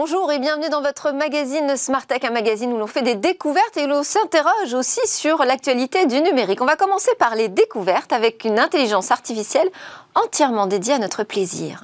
[0.00, 3.76] Bonjour et bienvenue dans votre magazine Smart Tech, un magazine où l'on fait des découvertes
[3.76, 6.60] et où l'on s'interroge aussi sur l'actualité du numérique.
[6.60, 9.68] On va commencer par les découvertes avec une intelligence artificielle
[10.14, 11.82] entièrement dédiée à notre plaisir.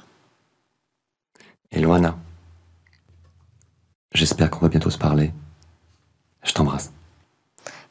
[1.71, 2.15] Hello Anna.
[4.13, 5.33] J'espère qu'on va bientôt se parler.
[6.43, 6.93] Je t'embrasse.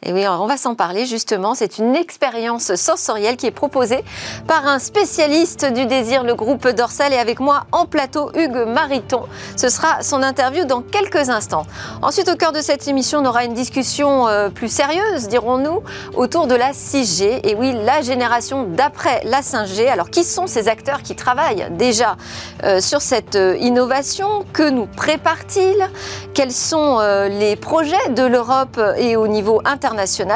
[0.07, 1.55] Et oui, on va s'en parler justement.
[1.55, 4.05] C'est une expérience sensorielle qui est proposée
[4.47, 7.15] par un spécialiste du désir, le groupe Dorsal.
[7.15, 9.23] Et avec moi en plateau, Hugues Mariton.
[9.57, 11.65] Ce sera son interview dans quelques instants.
[12.03, 15.83] Ensuite, au cœur de cette émission, on aura une discussion euh, plus sérieuse, dirons-nous,
[16.15, 17.41] autour de la 6G.
[17.43, 19.89] Et oui, la génération d'après la 5G.
[19.89, 22.17] Alors, qui sont ces acteurs qui travaillent déjà
[22.63, 24.45] euh, sur cette euh, innovation?
[24.53, 25.89] Que nous prépare-t-il?
[26.35, 26.99] Quels sont
[27.29, 29.94] les projets de l'Europe et au niveau international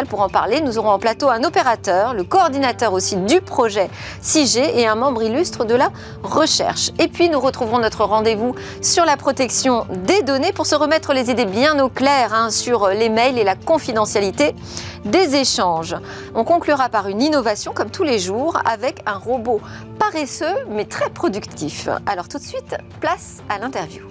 [0.08, 3.90] pour en parler, nous aurons en plateau un opérateur, le coordinateur aussi du projet
[4.22, 5.90] 6G et un membre illustre de la
[6.22, 6.90] recherche.
[6.98, 11.30] Et puis nous retrouverons notre rendez-vous sur la protection des données pour se remettre les
[11.30, 14.54] idées bien au clair hein, sur les mails et la confidentialité
[15.04, 15.96] des échanges.
[16.34, 19.60] On conclura par une innovation comme tous les jours avec un robot
[19.98, 21.88] paresseux mais très productif.
[22.06, 24.04] Alors tout de suite, place à l'interview.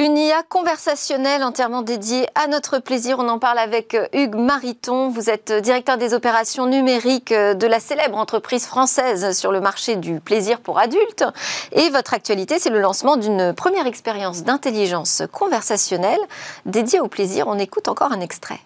[0.00, 3.16] Une IA conversationnelle entièrement dédiée à notre plaisir.
[3.18, 5.08] On en parle avec euh, Hugues Mariton.
[5.08, 9.60] Vous êtes euh, directeur des opérations numériques euh, de la célèbre entreprise française sur le
[9.60, 11.24] marché du plaisir pour adultes.
[11.72, 16.20] Et votre actualité, c'est le lancement d'une première expérience d'intelligence conversationnelle
[16.64, 17.48] dédiée au plaisir.
[17.48, 18.60] On écoute encore un extrait.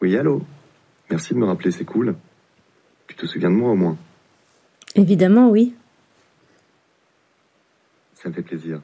[0.00, 0.40] Oui, allô
[1.10, 2.14] Merci de me rappeler, c'est cool.
[3.08, 3.96] Tu te souviens de moi au moins?
[4.94, 5.74] Évidemment, oui.
[8.16, 8.80] Ça me fait plaisir.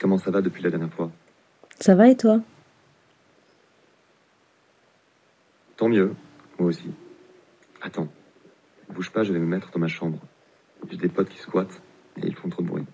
[0.00, 1.10] Comment ça va depuis la dernière fois?
[1.80, 2.40] Ça va et toi?
[5.76, 6.14] Tant mieux,
[6.58, 6.94] moi aussi.
[7.82, 8.08] Attends,
[8.88, 10.20] bouge pas, je vais me mettre dans ma chambre.
[10.88, 11.82] J'ai des potes qui squattent
[12.16, 12.86] et ils font trop de bruit.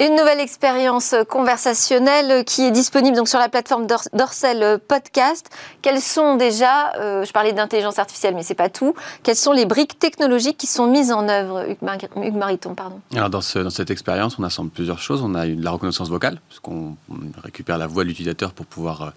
[0.00, 5.50] Une nouvelle expérience conversationnelle qui est disponible donc sur la plateforme Dorsel Podcast.
[5.82, 8.94] Quelles sont déjà, euh, je parlais d'intelligence artificielle, mais c'est pas tout.
[9.22, 13.00] Quelles sont les briques technologiques qui sont mises en œuvre, Hugues, Mariton, pardon?
[13.14, 15.22] Alors dans, cette expérience, on assemble plusieurs choses.
[15.22, 16.96] On a eu de la reconnaissance vocale, puisqu'on
[17.44, 19.10] récupère la voix de l'utilisateur pour pouvoir euh,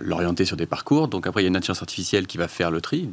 [0.00, 1.08] l'orienter sur des parcours.
[1.08, 3.08] Donc après, il y a une intelligence artificielle qui va faire le tri,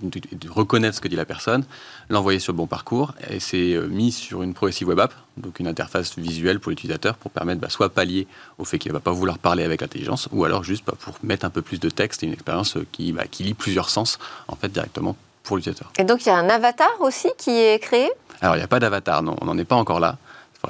[0.50, 1.66] reconnaître ce que dit la personne,
[2.10, 3.14] l'envoyer sur le bon parcours.
[3.30, 7.16] Et c'est euh, mis sur une progressive web app, donc une interface visuelle pour l'utilisateur
[7.16, 10.30] pour permettre bah, soit pallier au fait qu'il ne va pas vouloir parler avec l'intelligence,
[10.32, 12.86] ou alors juste bah, pour mettre un peu plus de texte et une expérience euh,
[12.92, 15.92] qui, bah, qui lit plusieurs sens en fait directement pour l'utilisateur.
[15.98, 18.10] Et donc il y a un avatar aussi qui est créé?
[18.42, 20.18] Alors il n'y a pas d'avatar, non, on n'en est pas encore là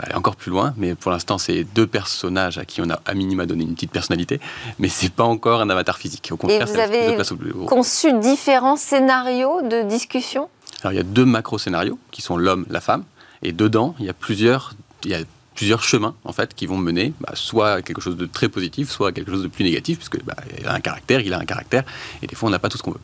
[0.02, 3.14] aller encore plus loin, mais pour l'instant, c'est deux personnages à qui on a à
[3.14, 4.40] minima donné une petite personnalité,
[4.80, 6.30] mais c'est pas encore un avatar physique.
[6.32, 7.16] Au contraire, Et vous avez
[7.68, 10.50] conçu différents scénarios de discussion?
[10.82, 13.04] Alors, il y a deux macro-scénarios qui sont l'homme, la femme,
[13.42, 14.74] et dedans, il y a plusieurs,
[15.04, 15.20] il y a
[15.56, 18.90] plusieurs chemins en fait qui vont mener bah, soit à quelque chose de très positif,
[18.90, 21.40] soit à quelque chose de plus négatif, puisque bah, il a un caractère, il a
[21.40, 21.84] un caractère,
[22.22, 23.00] et des fois on n'a pas tout ce qu'on veut.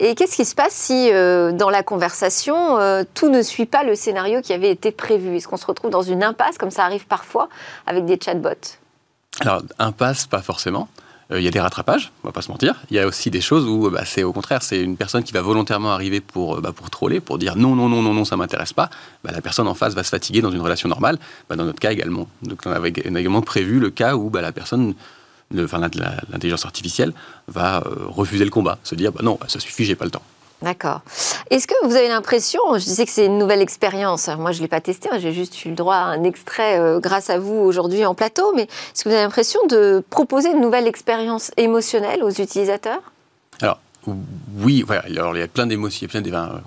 [0.00, 3.82] Et qu'est-ce qui se passe si, euh, dans la conversation, euh, tout ne suit pas
[3.82, 5.36] le scénario qui avait été prévu?
[5.36, 7.48] Est-ce qu'on se retrouve dans une impasse, comme ça arrive parfois,
[7.86, 8.78] avec des chatbots?
[9.40, 10.88] Alors, impasse, pas forcément.
[11.30, 12.76] Euh, il y a des rattrapages, on va pas se mentir.
[12.90, 15.32] Il y a aussi des choses où bah, c'est au contraire, c'est une personne qui
[15.32, 18.36] va volontairement arriver pour, bah, pour troller, pour dire non, non, non, non, non, ça
[18.36, 18.88] m'intéresse pas.
[19.24, 21.18] Bah, la personne en face va se fatiguer dans une relation normale.
[21.50, 22.28] dans notre cas également.
[22.42, 24.94] Donc on avait également prévu le cas où la personne
[25.50, 27.12] l'intelligence artificielle
[27.46, 30.22] va euh, refuser le combat, se dire bah non, ça suffit, j'ai pas le temps.
[30.60, 31.02] D'accord.
[31.50, 34.62] Est-ce que vous avez l'impression, je disais que c'est une nouvelle expérience, moi je ne
[34.62, 37.38] l'ai pas testé, hein, j'ai juste eu le droit à un extrait euh, grâce à
[37.38, 41.52] vous aujourd'hui en plateau, mais est-ce que vous avez l'impression de proposer une nouvelle expérience
[41.56, 43.02] émotionnelle aux utilisateurs?
[44.58, 46.08] Oui, alors il y a plein d'émotions.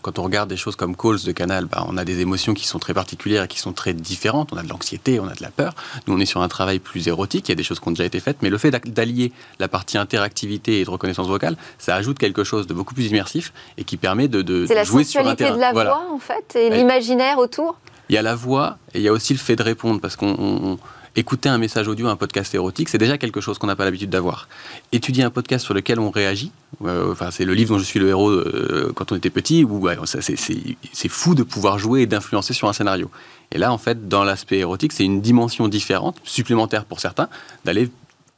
[0.01, 2.65] quand on regarde des choses comme Calls de Canal, bah, on a des émotions qui
[2.65, 4.53] sont très particulières et qui sont très différentes.
[4.53, 5.73] On a de l'anxiété, on a de la peur.
[6.07, 7.49] Nous, on est sur un travail plus érotique.
[7.49, 9.67] Il y a des choses qui ont déjà été faites, mais le fait d'allier la
[9.67, 13.83] partie interactivité et de reconnaissance vocale, ça ajoute quelque chose de beaucoup plus immersif et
[13.83, 16.69] qui permet de, de jouer sur C'est la sensualité de la voix, en fait, et
[16.69, 17.77] l'imaginaire autour?
[18.09, 20.15] Il y a la voix et il y a aussi le fait de répondre, parce
[20.15, 20.77] qu'on
[21.15, 24.09] écouter un message audio, un podcast érotique, c'est déjà quelque chose qu'on n'a pas l'habitude
[24.09, 24.47] d'avoir.
[24.91, 26.51] Étudier un podcast sur lequel on réagit,
[26.85, 29.63] euh, enfin, c'est le livre dont je suis le héros euh, quand on était petit,
[29.63, 29.87] où
[30.21, 33.09] c'est fou de pouvoir jouer et d'influencer sur un scénario.
[33.51, 37.27] Et là, en fait, dans l'aspect érotique, c'est une dimension différente, supplémentaire pour certains,
[37.65, 37.89] d'aller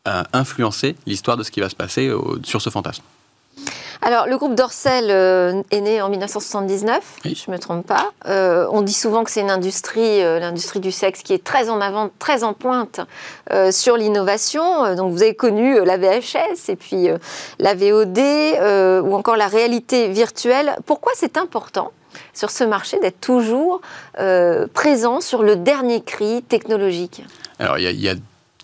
[0.08, 2.12] euh, influencer l'histoire de ce qui va se passer
[2.44, 3.04] sur ce fantasme.
[4.05, 7.41] Alors, le groupe Dorsel euh, est né en 1979, Oui.
[7.41, 8.11] je ne me trompe pas.
[8.27, 11.69] Euh, on dit souvent que c'est une industrie, euh, l'industrie du sexe, qui est très
[11.69, 13.00] en avant, très en pointe
[13.53, 14.94] euh, sur l'innovation.
[14.95, 17.07] Donc, vous avez connu la VHS et puis
[17.59, 18.19] la VOD
[19.05, 20.75] ou encore la réalité virtuelle.
[20.85, 21.91] Pourquoi c'est important
[22.33, 23.79] sur ce marché d'être toujours
[24.73, 27.23] présent sur le dernier cri technologique?
[27.57, 28.15] Alors, il y, y a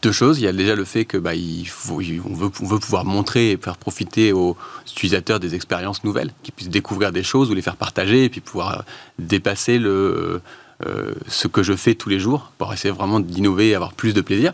[0.01, 0.39] deux choses.
[0.39, 2.79] Il y a déjà le fait que bah, il faut, il- on, veut, on veut
[2.79, 4.55] pouvoir montrer et faire profiter aux
[4.91, 8.41] utilisateurs des expériences nouvelles, qu'ils puissent découvrir des choses ou les faire partager et puis
[8.41, 8.81] pouvoir euh,
[9.19, 10.41] dépasser le,
[10.85, 14.13] euh, ce que je fais tous les jours pour essayer vraiment d'innover et avoir plus
[14.13, 14.53] de plaisir.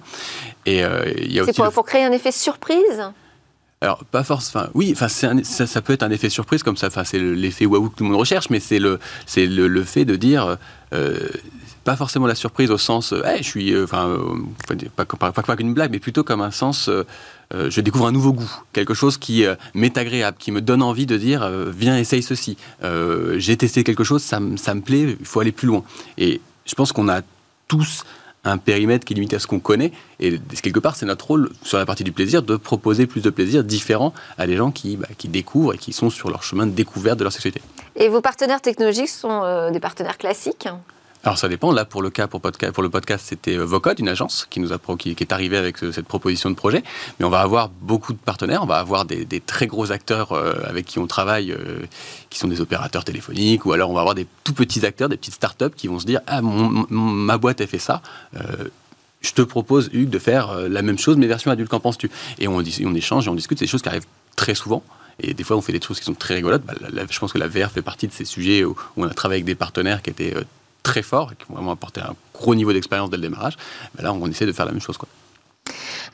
[0.65, 3.03] Et euh, il y a aussi pour, le- pour créer un effet surprise?
[3.85, 4.63] Alors, pas forcément.
[4.63, 6.87] Enfin, oui, ça, peut être un effet surprise comme ça.
[6.87, 9.83] Enfin, c'est le- l'effet waouh que tout le monde recherche, mais c'est le, c'est le,
[9.83, 10.57] fait de dire.
[10.93, 11.19] euh,
[11.83, 14.17] pas forcément la surprise au sens, euh, Hey, je suis, euh, enfin,
[14.95, 16.89] pas, pas, pas, qu'une blague, mais plutôt comme un sens,
[17.53, 19.45] je découvre un nouveau goût, quelque chose qui
[19.75, 22.57] m'est agréable, qui me donne envie de dire, viens, essaye ceci.
[23.37, 25.83] J'ai testé quelque chose, ça, ça me plaît, il faut aller plus loin.
[26.17, 27.21] Et je pense qu'on a
[27.67, 28.03] tous
[28.45, 29.91] un périmètre qui est limité à ce qu'on connaît.
[30.19, 33.29] Et quelque part, c'est notre rôle sur la partie du plaisir de proposer plus de
[33.29, 36.65] plaisir différent à des gens qui, bah, qui découvrent et qui sont sur leur chemin
[36.67, 37.61] de découverte de leur sexualité.
[37.95, 40.67] Et vos partenaires technologiques sont euh, des partenaires classiques?
[41.25, 41.71] Alors ça dépend.
[41.71, 44.59] Là, pour le cas, pour, podca- pour le podcast, c'était euh, Vocode, une agence qui
[44.59, 46.83] nous a qui, est arrivée avec ce- cette proposition de projet.
[47.19, 48.61] Mais on va avoir beaucoup de partenaires.
[48.61, 51.79] On va avoir des, très gros acteurs euh, avec qui on travaille, euh,
[52.29, 55.17] qui sont des opérateurs téléphoniques, ou alors on va avoir des tout petits acteurs, des
[55.17, 58.01] petites startups qui vont se dire ah ma boîte a fait ça.
[58.35, 58.69] euh,
[59.21, 62.11] je te propose, Hugues, de faire euh, la même chose, mais version adulte, qu'en penses-tu?
[62.37, 63.57] Et on, on échange et on discute.
[63.57, 64.05] C'est des choses qui arrivent
[64.35, 64.83] très souvent.
[65.19, 66.61] Et des fois, on fait des choses qui sont très rigolotes.
[66.63, 66.73] Bah,
[67.09, 69.37] je pense que la VR fait partie de ces sujets où, où on a travaillé
[69.37, 70.43] avec des partenaires qui étaient euh,
[70.85, 73.57] très forts et qui ont vraiment apporté un gros niveau d'expérience dès le démarrage.
[73.99, 74.97] Là, on essaie de faire la même chose.
[74.97, 75.09] Quoi.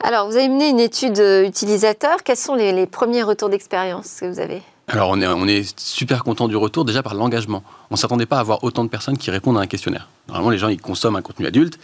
[0.00, 2.22] Alors, vous avez mené une étude euh, utilisateur.
[2.24, 4.62] Quels sont les, les premiers retours d'expérience que vous avez?
[4.88, 7.62] Alors, on est, on est super content du retour, déjà par l'engagement.
[7.90, 10.08] On ne s'attendait pas à avoir autant de personnes qui répondent à un questionnaire.
[10.26, 11.78] Normalement, les gens, ils consomment un contenu adulte.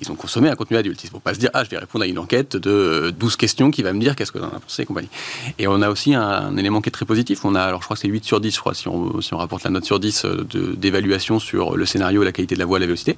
[0.00, 1.02] Ils ont consommé un contenu adulte.
[1.04, 3.10] Il ne faut pas se dire, ah, je vais répondre à une enquête de euh,
[3.12, 5.10] 12 questions qui va me dire qu'est-ce que j'en ai pensé et compagnie.
[5.58, 7.44] Et on a aussi un, élément qui est très positif.
[7.44, 9.64] On a, alors je crois que c'est 8 sur 10, je crois, si on, rapporte
[9.64, 10.44] la note sur 10 euh,
[10.76, 13.16] d'évaluation sur le scénario, la qualité de la voix, la vélocité.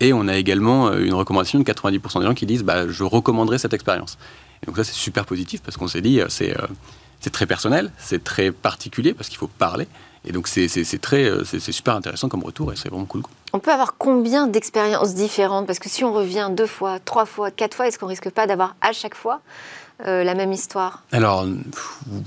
[0.00, 3.04] Et on a également euh, une recommandation de 90% des gens qui disent, bah, je
[3.04, 4.16] recommanderais cette expérience.
[4.66, 6.54] Donc ça, c'est super positif parce qu'on s'est dit, euh, euh,
[7.20, 9.86] c'est très personnel, c'est très particulier parce qu'il faut parler.
[10.24, 13.22] Et donc c'est très, euh, c'est super intéressant comme retour et c'est vraiment cool.
[13.52, 15.66] On peut avoir combien d'expériences différentes?
[15.66, 18.46] Parce que si on revient deux fois, trois fois, quatre fois, est-ce qu'on risque pas
[18.46, 19.40] d'avoir à chaque fois
[20.06, 21.02] euh, la même histoire?
[21.12, 21.46] Alors,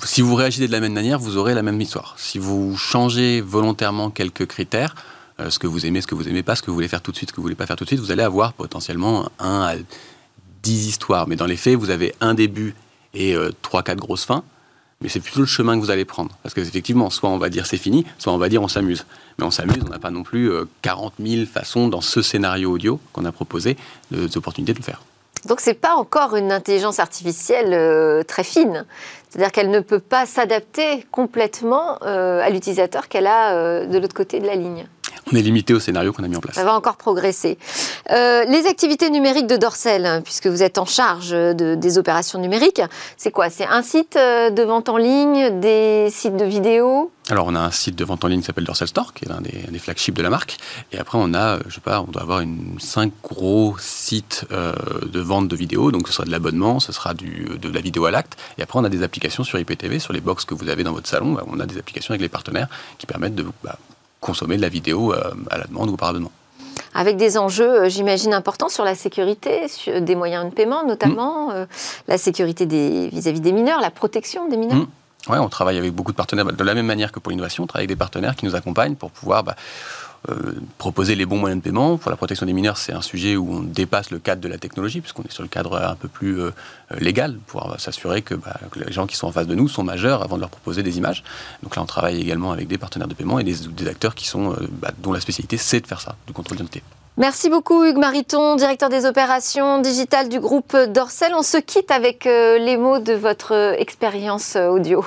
[0.03, 2.15] si vous réagissez de la même manière, vous aurez la même histoire.
[2.17, 4.95] Si vous changez volontairement quelques critères,
[5.39, 7.01] euh, ce que vous aimez, ce que vous aimez pas, ce que vous voulez faire
[7.01, 8.53] tout de suite, ce que vous voulez pas faire tout de suite, vous allez avoir
[8.53, 9.75] potentiellement un à
[10.63, 11.27] dix histoires.
[11.27, 12.75] Mais dans les faits, vous avez un début
[13.13, 14.43] et euh, trois, quatre grosses fins.
[15.01, 16.31] Mais c'est plutôt le chemin que vous allez prendre.
[16.41, 19.05] Parce que effectivement, soit on va dire c'est fini, soit on va dire on s'amuse.
[19.37, 22.71] Mais on s'amuse, on n'a pas non plus euh, 40 000 façons dans ce scénario
[22.71, 23.77] audio qu'on a proposé
[24.11, 25.01] de- d'opportunités de le faire.
[25.45, 28.85] Donc c'est pas encore une intelligence artificielle euh, très fine.
[29.29, 34.15] C'est-à-dire qu'elle ne peut pas s'adapter complètement euh, à l'utilisateur qu'elle a euh, de l'autre
[34.15, 34.87] côté de la ligne.
[35.31, 36.55] On est limité au scénario qu'on a mis en place.
[36.55, 37.57] Ça va encore progresser.
[38.11, 42.39] Euh, les activités numériques de Dorsel, hein, puisque vous êtes en charge de- des opérations
[42.39, 42.81] numériques,
[43.17, 43.49] c'est quoi?
[43.49, 47.11] C'est un site euh, de vente en ligne, des sites de vidéos?
[47.29, 49.27] Alors, on a un site de vente en ligne qui s'appelle Dorsal Store, qui est
[49.27, 50.55] l'un des, des flagships de la marque.
[50.93, 54.45] Et après, on a, euh, je sais pas, on doit avoir une, cinq gros sites
[54.53, 54.71] euh,
[55.11, 55.91] de vente de vidéos.
[55.91, 58.37] Donc, ce sera de l'abonnement, ce sera du, de la vidéo à l'acte.
[58.57, 60.93] Et après, on a des applications sur IPTV, sur les box que vous avez dans
[60.93, 61.33] votre salon.
[61.33, 63.77] Bah, on a des applications avec les partenaires qui permettent de bah,
[64.21, 66.31] consommer de la vidéo euh, à la demande ou par abonnement.
[66.93, 71.51] avec des enjeux, euh, j'imagine, importants sur la sécurité, sur des moyens de paiement notamment,
[71.51, 71.65] euh,
[72.07, 74.77] la sécurité des- vis-à-vis des mineurs, la protection des mineurs.
[74.77, 74.87] Mm.
[75.29, 76.45] Ouais, on travaille avec beaucoup de partenaires.
[76.45, 78.95] De la même manière que pour l'innovation, on travaille avec des partenaires qui nous accompagnent
[78.95, 79.55] pour pouvoir bah,
[80.29, 81.97] euh, proposer les bons moyens de paiement.
[81.97, 84.57] Pour la protection des mineurs, c'est un sujet où on dépasse le cadre de la
[84.57, 86.51] technologie, puisqu'on est sur le cadre un peu plus euh,
[86.99, 89.83] légal, pour s'assurer que, bah, que les gens qui sont en face de nous sont
[89.83, 91.23] majeurs avant de leur proposer des images.
[91.63, 94.27] Donc là, on travaille également avec des partenaires de paiement et des, des acteurs qui
[94.27, 96.83] sont, euh, bah, dont la spécialité, c'est de faire ça, du contrôle d'identité.
[97.17, 101.33] Merci beaucoup Hugues Mariton, directeur des opérations digitales du groupe Dorsel.
[101.35, 105.03] On se quitte avec les mots de votre expérience audio.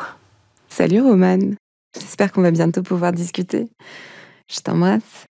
[0.69, 1.55] Salut Romane.
[1.95, 3.69] J'espère qu'on va bientôt pouvoir discuter.
[4.51, 5.27] Je t'embrasse.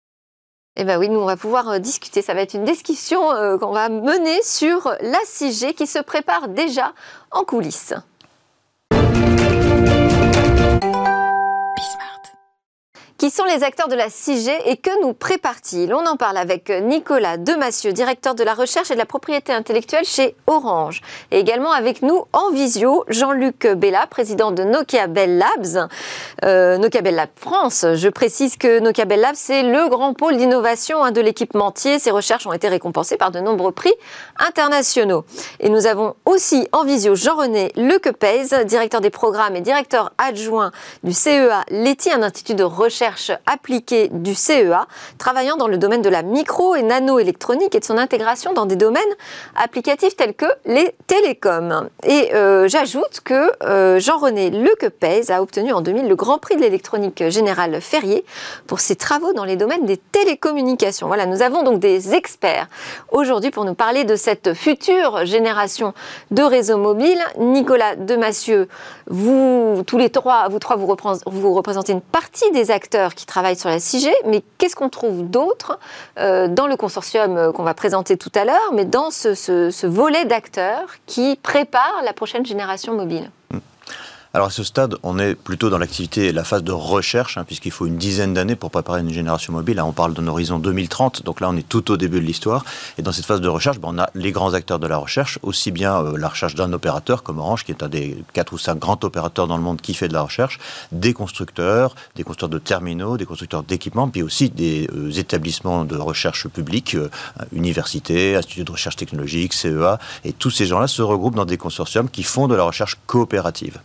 [0.77, 2.23] Eh bien oui, nous on va pouvoir euh, discuter.
[2.23, 6.49] Ça va être une discussion euh, qu'on va mener sur la 6G qui se prépare
[6.49, 6.95] déjà
[7.31, 7.95] en coulisses.
[13.21, 15.93] Qui sont les acteurs de la 6G et que nous prépare-t-il?
[15.93, 20.07] On en parle avec Nicolas Demassieux, directeur de la recherche et de la propriété intellectuelle
[20.07, 21.03] chez Orange.
[21.31, 25.91] Et également avec nous en visio, Jean-Luc Bella, président de Nokia Bell Labs.
[26.47, 30.39] Euh, Nokia Bell Labs France, je précise que Nokia Bell Labs, c'est le grand pôle
[30.39, 31.99] d'innovation hein, de l'équipementier.
[31.99, 33.93] Ses recherches ont été récompensées par de nombreux prix
[34.39, 35.27] internationaux.
[35.59, 40.73] Et nous avons aussi en visio Jean-René Lequepez, directeur des programmes et directeur adjoint
[41.03, 43.10] du CEA Leti, un institut de recherche
[43.47, 44.87] appliquée du CEA,
[45.19, 48.76] travaillant dans le domaine de la micro et nanoélectronique et de son intégration dans des
[48.76, 49.02] domaines
[49.57, 51.88] applicatifs tels que les télécoms.
[52.05, 56.61] Et euh, j'ajoute que euh, Jean-René Lequepez a obtenu en 2000 le Grand Prix de
[56.61, 58.25] l'électronique générale Ferrier
[58.67, 61.07] pour ses travaux dans les domaines des télécommunications.
[61.07, 62.69] Voilà, nous avons donc des experts
[63.11, 65.95] aujourd'hui pour nous parler de cette future génération
[66.31, 67.23] de réseaux mobiles.
[67.38, 68.69] Nicolas Demassieux,
[69.07, 73.69] vous tous les trois, vous trois, vous représentez une partie des acteurs qui travaillent sur
[73.69, 75.78] la 6G, mais qu'est-ce qu'on trouve d'autre
[76.19, 80.25] euh, dans le consortium euh, qu'on va présenter tout à l'heure, mais dans ce, volet
[80.25, 83.30] d'acteurs qui prépare la prochaine génération mobile?
[84.33, 87.73] Alors à ce stade, on est plutôt dans l'activité la phase de recherche, hein, puisqu'il
[87.73, 89.75] faut une dizaine d'années pour préparer une génération mobile.
[89.75, 92.65] Là, on parle d'un horizon 2030, donc là, on est tout au début de l'histoire.
[92.97, 95.41] Et dans cette phase de recherche, ben, on a les grands acteurs de la recherche,
[95.43, 98.59] aussi bien euh, la recherche d'un opérateur comme Orange, qui est un des quatre ou
[98.59, 100.61] cinq grands opérateurs dans le monde qui fait de la recherche,
[100.93, 105.97] des constructeurs, des constructeurs de terminaux, des constructeurs d'équipements, puis aussi des euh, établissements de
[105.97, 107.11] recherche publics, euh,
[107.51, 112.09] universités, instituts de recherche technologique, CEA, et tous ces gens-là se regroupent dans des consortiums
[112.09, 113.81] qui font de la recherche coopérative.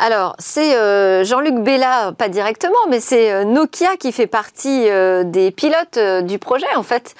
[0.00, 5.24] Alors, c'est euh, Jean-Luc Bella, pas directement, mais c'est euh, Nokia qui fait partie euh,
[5.24, 7.16] des pilotes du projet, en fait.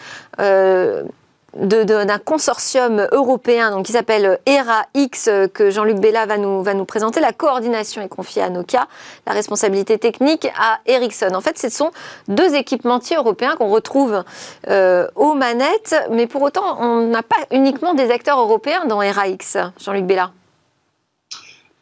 [1.55, 7.21] d'un consortium européen qui s'appelle ERA-X que Jean-Luc Bella va nous, va nous présenter.
[7.21, 8.87] La coordination est confiée à Nokia,
[9.27, 11.35] la responsabilité technique à Ericsson.
[11.35, 11.91] En fait, ce sont
[12.29, 14.23] deux équipementiers européens qu'on retrouve
[14.69, 20.05] aux manettes, mais pour autant, on n'a pas uniquement des acteurs européens dans ERA-X, Jean-Luc
[20.05, 20.31] Bella.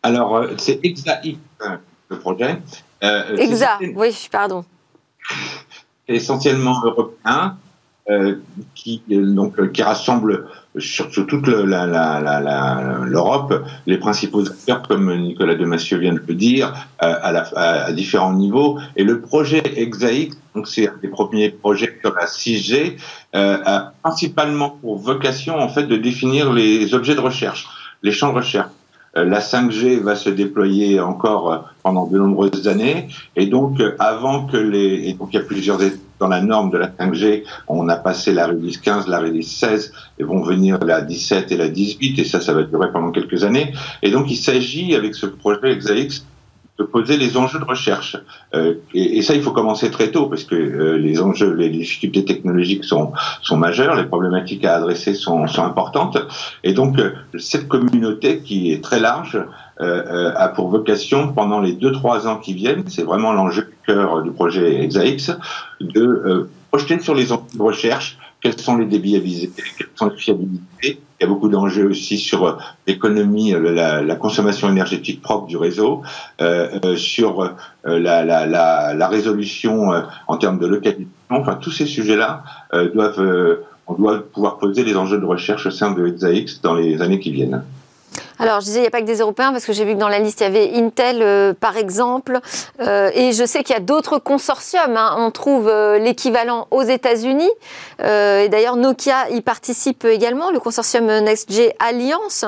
[0.06, 1.36] Alors, euh, c'est EXA-X,
[2.10, 2.58] le projet.
[3.02, 4.64] Euh, EXA, oui, pardon.
[6.08, 7.56] Essentiellement européen,
[8.08, 8.36] euh,
[8.76, 10.46] qui, donc, qui rassemble
[10.78, 13.54] sur, toute l'Europe
[13.86, 18.78] les principaux acteurs, comme Nicolas Demassieux vient de le dire, à, différents niveaux.
[18.94, 22.96] Et le projet EXA-X, donc c'est un des premiers projets sur la 6G,
[23.32, 27.66] a principalement pour vocation en fait de définir les objets de recherche,
[28.04, 28.68] les champs de recherche.
[29.16, 33.08] Euh, la 5G va se déployer encore euh, pendant de nombreuses années.
[33.34, 35.08] Et donc, euh, avant que les...
[35.08, 35.78] Et donc, il y a plusieurs
[36.18, 39.92] dans la norme de la 5G, on a passé la release 15, la release 16,
[40.18, 43.44] et vont venir la 17 et la 18, et ça, ça va durer pendant quelques
[43.44, 43.74] années.
[44.02, 46.24] Et donc, il s'agit, avec ce projet ExaX,
[46.78, 48.16] de poser les enjeux de recherche.
[48.54, 51.70] Euh, et, et, ça, il faut commencer très tôt parce que euh, les enjeux, les
[51.70, 56.18] difficultés technologiques sont, sont majeures, les problématiques à adresser sont, sont importantes.
[56.64, 59.42] Et donc, euh, cette communauté qui est très large
[59.80, 64.22] euh, a pour vocation, pendant les deux trois ans qui viennent, c'est vraiment l'enjeu cœur
[64.22, 65.30] du projet ExaX,
[65.80, 70.08] de projeter sur les enjeux de recherche quels sont les débits à viser, quelles sont
[70.08, 71.00] les fiabilités.
[71.18, 72.52] Il y a beaucoup d'enjeux aussi sur euh,
[72.86, 76.02] l'économie, euh, la, consommation énergétique propre du réseau,
[76.40, 79.90] euh, sur la, résolution
[80.28, 81.08] en termes de localisation.
[81.30, 82.44] Enfin, tous ces sujets-là
[82.94, 87.02] doivent, on doit pouvoir poser les enjeux de recherche au sein de ExaX dans les
[87.02, 87.64] années qui viennent.
[88.38, 89.98] Alors, je disais, il n'y a pas que des Européens, parce que j'ai vu que
[89.98, 92.40] dans la liste, il y avait Intel, euh, par exemple.
[92.80, 94.96] Euh, et je sais qu'il y a d'autres consortiums.
[94.96, 95.14] Hein.
[95.18, 97.50] On trouve euh, l'équivalent aux États-Unis.
[98.00, 102.44] et d'ailleurs, Nokia y participe également, le consortium NextG Alliance.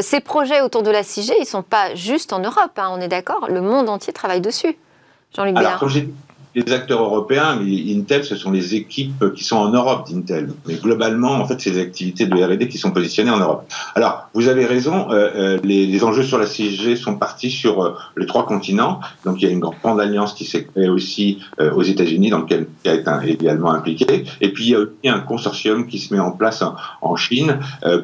[0.00, 3.00] ces projets autour de la 6G, ils ne sont pas juste en Europe, hein, on
[3.00, 3.46] est d'accord.
[3.48, 4.76] Le monde entier travaille dessus.
[5.34, 5.84] Jean-Luc Billard
[6.54, 10.50] les acteurs européens, Intel, ce sont les équipes qui sont en Europe d'Intel.
[10.66, 13.64] Mais globalement, en fait, c'est des activités de R&D qui sont positionnées en Europe.
[13.94, 17.82] Alors, vous avez raison, euh, euh les, les, enjeux sur la 6G sont partis sur
[17.82, 19.00] euh, les trois continents.
[19.24, 22.40] Donc, il y a une grande alliance qui s'est créée aussi euh, aux États-Unis, dans
[22.40, 24.24] lequel qui a été également impliqué.
[24.40, 27.16] Et puis, il y a aussi un consortium qui se met en place en, en
[27.16, 27.58] Chine.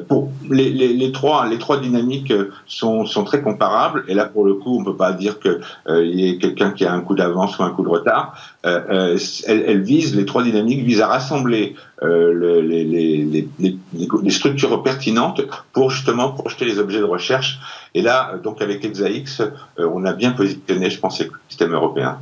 [0.07, 2.33] pour les, les, les, trois, les trois dynamiques
[2.67, 4.03] sont, sont très comparables.
[4.07, 6.93] Et là, pour le coup, on peut pas dire qu'il y ait quelqu'un qui a
[6.93, 8.34] un coup d'avance ou un coup de retard.
[8.65, 15.41] Euh, euh, elle, vise, les trois dynamiques visent à rassembler euh, les, structures pertinentes
[15.73, 17.59] pour justement projeter les objets de recherche.
[17.93, 19.41] Et là, donc avec ExaX,
[19.77, 22.17] on a bien positionné, je pense, l'écosystème européen.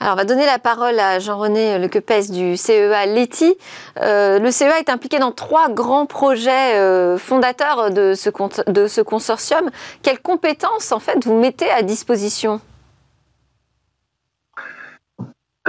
[0.00, 3.56] Alors, on va donner la parole à Jean-René Lequepès du CEA Leti.
[3.96, 8.30] Le CEA est impliqué dans trois grands projets fondateurs de ce,
[8.70, 9.70] de ce consortium.
[10.02, 12.60] Quelles compétences, en fait, vous mettez à disposition?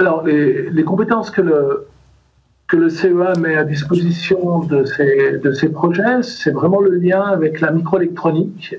[0.00, 1.86] Alors, les, compétences que le,
[2.68, 7.20] que le CEA met à disposition de ces, de ces projets, c'est vraiment le lien
[7.20, 8.76] avec la microélectronique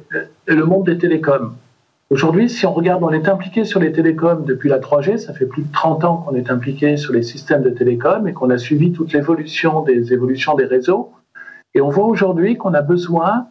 [0.47, 1.53] et le monde des télécoms.
[2.09, 5.45] Aujourd'hui, si on regarde, on est impliqué sur les télécoms depuis la 3G, ça fait
[5.45, 8.57] plus de 30 ans qu'on est impliqué sur les systèmes de télécoms et qu'on a
[8.57, 11.11] suivi toute l'évolution des évolutions des réseaux.
[11.75, 13.45] Et on voit aujourd'hui qu'on a besoin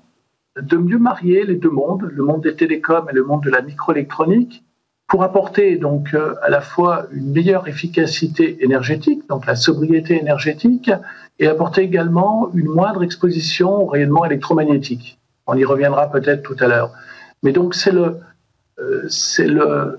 [0.61, 3.63] de mieux marier les deux mondes, le monde des télécoms et le monde de la
[3.63, 4.65] microélectronique,
[5.11, 10.91] pour apporter donc euh, à la fois une meilleure efficacité énergétique, donc la sobriété énergétique,
[11.41, 15.19] et apporter également une moindre exposition au rayonnement électromagnétique.
[15.49, 16.93] On y reviendra peut-être tout à l'heure.
[17.43, 18.21] Mais donc c'est le,
[18.79, 19.99] euh, c'est le,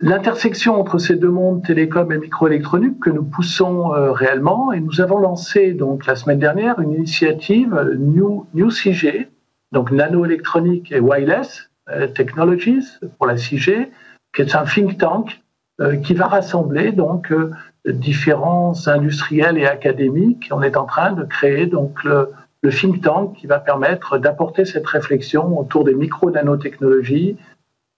[0.00, 4.72] l'intersection entre ces deux mondes, télécom et microélectronique, que nous poussons euh, réellement.
[4.72, 9.28] Et nous avons lancé donc la semaine dernière une initiative New, New CG,
[9.70, 11.70] donc nanoélectronique et wireless,
[12.14, 13.90] Technologies pour la 6G,
[14.34, 15.40] qui est un think tank
[15.80, 17.50] euh, qui va rassembler donc euh,
[17.86, 20.48] différents industriels et académiques.
[20.50, 24.64] On est en train de créer donc le, le think tank qui va permettre d'apporter
[24.64, 27.36] cette réflexion autour des micro-nanotechnologies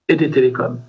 [0.08, 0.80] et des télécoms.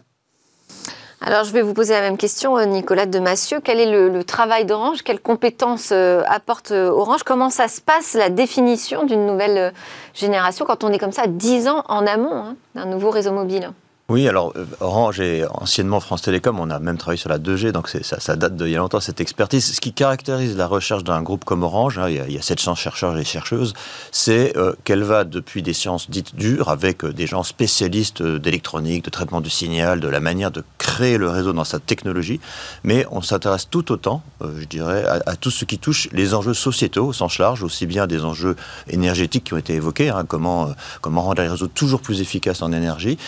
[1.22, 3.60] Alors, je vais vous poser la même question, Nicolas de Massieu.
[3.62, 5.04] Quel est le, travail d'Orange?
[5.04, 7.24] Quelles compétences euh, apporte Orange?
[7.24, 9.74] Comment ça se passe, la définition d'une nouvelle
[10.14, 13.72] génération, quand on est comme ça 10 ans en amont hein, d'un nouveau réseau mobile?
[14.10, 17.72] Oui, alors euh, Orange et anciennement France Télécom, on a même travaillé sur la 2G,
[17.72, 19.72] donc ça, date d'il y a longtemps cette expertise.
[19.72, 22.38] Ce qui caractérise la recherche d'un groupe comme Orange, hein, il, y a, il, y
[22.40, 23.76] a, 700 chercheurs et chercheuses,
[24.12, 29.06] c'est euh, qu'elle va depuis des sciences dites dures, avec euh, des gens spécialistes d'électronique,
[29.06, 32.40] de traitement du signal, de la manière de créer le réseau dans sa technologie,
[32.84, 36.56] mais on s'intéresse tout autant, je dirais, à, à, tout ce qui touche les enjeux
[36.56, 38.56] sociétaux au sens large, aussi bien des enjeux
[38.88, 40.70] énergétiques qui ont été évoqués, hein, comment,
[41.02, 43.20] comment rendre les réseaux toujours plus efficaces en énergie.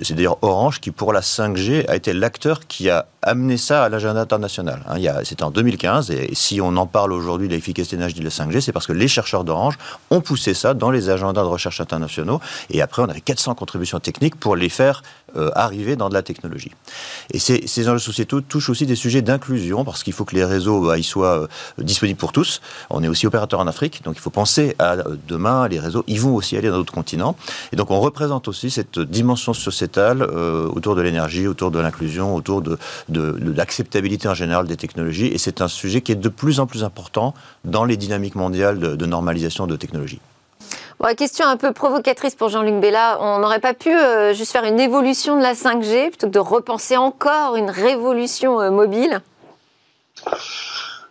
[0.00, 4.20] c'est Orange qui, pour la 5G, a été l'acteur qui a amené ça à l'agenda
[4.20, 4.82] international.
[4.88, 8.34] Hein, C'était en 2015, et si on en parle aujourd'hui de l'efficacité énergétique de la
[8.34, 9.78] 5G, c'est parce que les chercheurs d'Orange
[10.10, 14.00] ont poussé ça dans les agendas de recherche internationaux, et après on avait 400 contributions
[14.00, 15.02] techniques pour les faire
[15.36, 16.72] euh, arriver dans de la technologie.
[17.32, 20.86] Et ces, enjeux sociétaux touchent aussi des sujets d'inclusion, parce qu'il faut que les réseaux
[20.86, 21.46] bah, soient euh,
[21.78, 22.60] disponibles pour tous.
[22.90, 26.04] On est aussi opérateur en Afrique, donc il faut penser à euh, demain, les réseaux,
[26.06, 27.36] ils vont aussi aller dans d'autres continents.
[27.72, 32.62] Et donc on représente aussi cette dimension sociétale autour de l'énergie, autour de l'inclusion, autour
[32.62, 32.78] de
[33.08, 35.26] l'acceptabilité en général des technologies.
[35.26, 38.78] Et c'est un sujet qui est de plus en plus important dans les dynamiques mondiales
[38.78, 40.20] de, de normalisation de technologies.
[41.00, 43.18] Bon, question un peu provocatrice pour Jean-Luc Bella.
[43.20, 46.38] On n'aurait pas pu euh, juste faire une évolution de la 5G plutôt que de
[46.38, 49.20] repenser encore une révolution euh, mobile?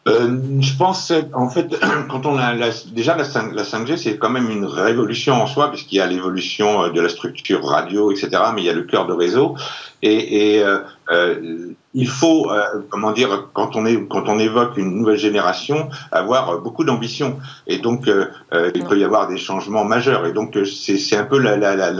[0.08, 1.76] Euh, je pense, en fait,
[2.10, 5.48] quand on a la, déjà la, 5, la 5G, c'est quand même une révolution en
[5.48, 8.84] soi, puisqu'il y a l'évolution de la structure radio, etc., mais il y a le
[8.84, 9.56] cœur de réseau.
[10.02, 10.63] Et,
[11.12, 13.86] euh, il faut, euh, comment dire, quand on,
[14.39, 17.38] évoque une nouvelle génération, avoir beaucoup d'ambition.
[17.67, 18.28] Et donc, euh,
[18.74, 20.26] il peut y avoir des changements majeurs.
[20.26, 21.58] Et donc, c'est un peu la,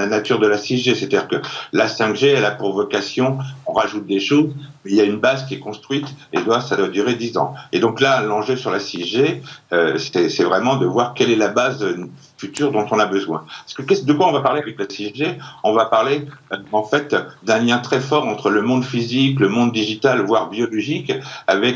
[0.08, 0.96] nature de la 6G.
[0.96, 1.36] C'est-à-dire que
[1.74, 4.54] la 5G, elle a pour vocation, on rajoute des choses,
[4.86, 7.54] mais il y a une base qui est construite et ça doit durer 10 ans.
[7.72, 9.42] Et donc là, l'enjeu sur la 6G,
[9.74, 11.86] euh, c'est vraiment de voir quelle est la base
[12.42, 13.46] future dont on a besoin.
[13.48, 16.26] Parce que de quoi on va parler avec la 6G On va parler,
[16.72, 21.14] en fait, d'un lien très fort entre le monde physique, le monde digital, voire biologique,
[21.48, 21.76] avec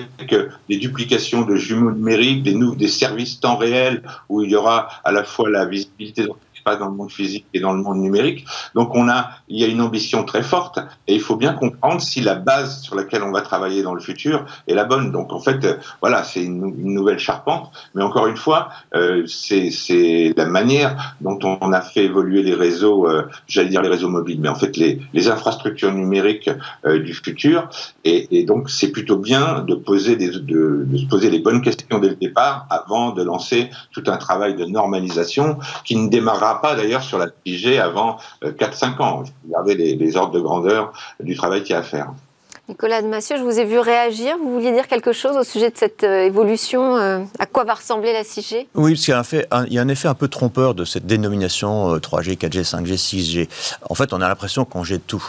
[0.69, 5.11] des duplications de jumeaux numériques, des, des services temps réel où il y aura à
[5.11, 6.25] la fois la visibilité
[6.65, 8.45] pas dans le monde physique et dans le monde numérique.
[8.73, 12.01] Donc on a, il y a une ambition très forte et il faut bien comprendre
[12.01, 15.11] si la base sur laquelle on va travailler dans le futur est la bonne.
[15.11, 17.71] Donc en fait, euh, voilà, c'est une, nouvelle charpente.
[17.93, 23.07] Mais encore une fois, euh, c'est la manière dont on a fait évoluer les réseaux,
[23.07, 26.49] euh, j'allais dire les réseaux mobiles, mais en fait les, les infrastructures numériques
[26.85, 27.69] euh, du futur.
[28.03, 31.61] Et, et donc c'est plutôt bien de poser des, de, de se poser les bonnes
[31.61, 36.54] questions dès le départ avant de lancer tout un travail de normalisation qui ne démarrera
[36.61, 39.23] pas d'ailleurs sur la 6G avant 4-5 ans.
[39.45, 42.11] Regardez les, les ordres de grandeur du travail qu'il y a à faire.
[42.67, 44.37] Nicolas de Massieu, je vous ai vu réagir.
[44.39, 47.75] Vous vouliez dire quelque chose au sujet de cette euh, évolution euh, À quoi va
[47.75, 49.19] ressembler la 6G Oui, parce qu'il y a,
[49.51, 52.67] un il y a un effet un peu trompeur de cette dénomination euh, 3G, 4G,
[52.67, 53.49] 5G, 6G.
[53.87, 55.23] En fait, on a l'impression qu'on jette tout.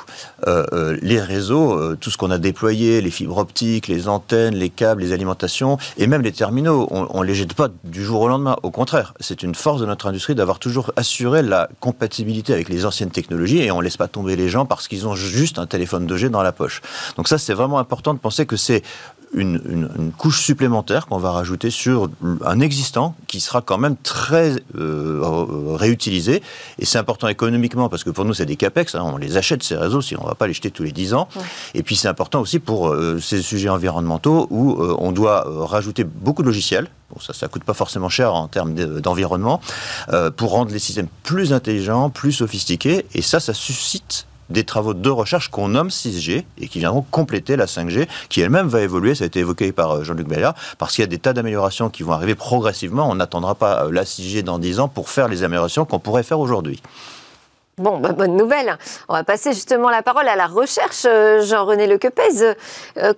[0.46, 5.02] Euh, les réseaux, tout ce qu'on a déployé, les fibres optiques, les antennes, les câbles,
[5.02, 8.56] les alimentations, et même les terminaux, on ne les jette pas du jour au lendemain.
[8.62, 12.86] Au contraire, c'est une force de notre industrie d'avoir toujours assuré la compatibilité avec les
[12.86, 15.66] anciennes technologies, et on ne laisse pas tomber les gens parce qu'ils ont juste un
[15.66, 16.80] téléphone 2G dans la poche.
[17.26, 18.84] Donc ça, c'est vraiment important de penser que c'est
[19.34, 22.08] une, une, couche supplémentaire qu'on va rajouter sur
[22.44, 25.20] un existant qui sera quand même très euh,
[25.74, 26.40] réutilisé.
[26.78, 28.94] Et c'est important économiquement parce que pour nous, c'est des capex.
[28.94, 30.92] Hein, on les achète ces réseaux, si on ne va pas les jeter tous les
[30.92, 31.26] 10 ans.
[31.74, 36.04] Et puis c'est important aussi pour euh, ces sujets environnementaux où euh, on doit rajouter
[36.04, 36.86] beaucoup de logiciels.
[37.10, 39.60] Bon, ça, ça coûte pas forcément cher en termes d'environnement,
[40.36, 43.04] pour rendre les systèmes plus intelligents, plus sophistiqués.
[43.14, 47.56] Et ça, ça suscite des travaux de recherche qu'on nomme 6G et qui viendront compléter
[47.56, 50.94] la 5G, qui elle-même va évoluer, ça a été évoqué par euh, Jean-Luc Bayard, parce
[50.94, 53.08] qu'il y a des tas d'améliorations qui vont arriver progressivement.
[53.08, 56.22] On n'attendra pas euh, la 6G dans 10 ans pour faire les améliorations qu'on pourrait
[56.22, 56.82] faire aujourd'hui.
[57.78, 58.78] Bon, bah, bonne nouvelle.
[59.06, 62.54] On va passer justement la parole à la recherche, euh, Jean-René Lequepez.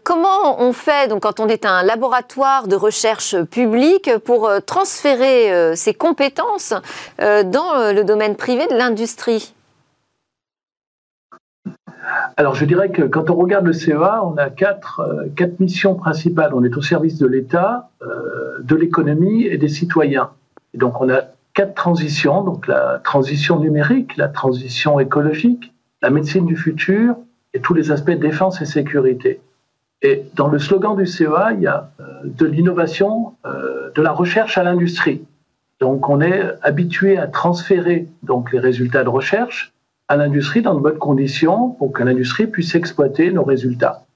[0.02, 5.94] comment on fait, donc, quand on est un laboratoire de recherche publique, pour transférer ses
[5.94, 6.74] compétences
[7.18, 9.54] dans le domaine privé de l'industrie?
[12.36, 15.94] Alors je dirais que quand on regarde le CEA, on a quatre, euh, quatre missions
[15.94, 16.54] principales.
[16.54, 20.30] On est au service de l'État, euh, de l'économie et des citoyens.
[20.74, 21.22] Et donc on a
[21.54, 27.16] quatre transitions, donc la transition numérique, la transition écologique, la médecine du futur
[27.54, 29.40] et tous les aspects défense et sécurité.
[30.02, 33.34] Et dans le slogan du CEA, il y a euh, de l'innovation,
[33.94, 35.24] de la recherche à l'industrie.
[35.80, 39.72] Donc on est habitué à transférer donc les résultats de recherche
[40.08, 44.06] à l'industrie dans de bonnes conditions pour que l'industrie puisse exploiter nos résultats.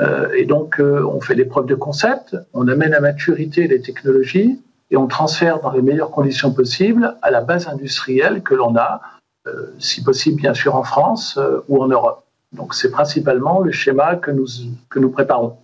[0.00, 3.80] Euh, et donc, euh, on fait des preuves de concept, on amène à maturité les
[3.80, 8.76] technologies et on transfère dans les meilleures conditions possibles à la base industrielle que l'on
[8.76, 9.00] a,
[9.46, 12.24] euh, si possible bien sûr en France ou en Europe.
[12.52, 14.46] Donc, c'est principalement le schéma que nous,
[14.88, 15.56] que nous préparons.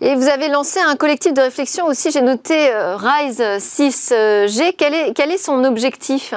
[0.00, 4.74] Et vous avez lancé un collectif de réflexion aussi, j'ai noté RISE 6G.
[4.76, 6.34] Quel est, quel est son objectif?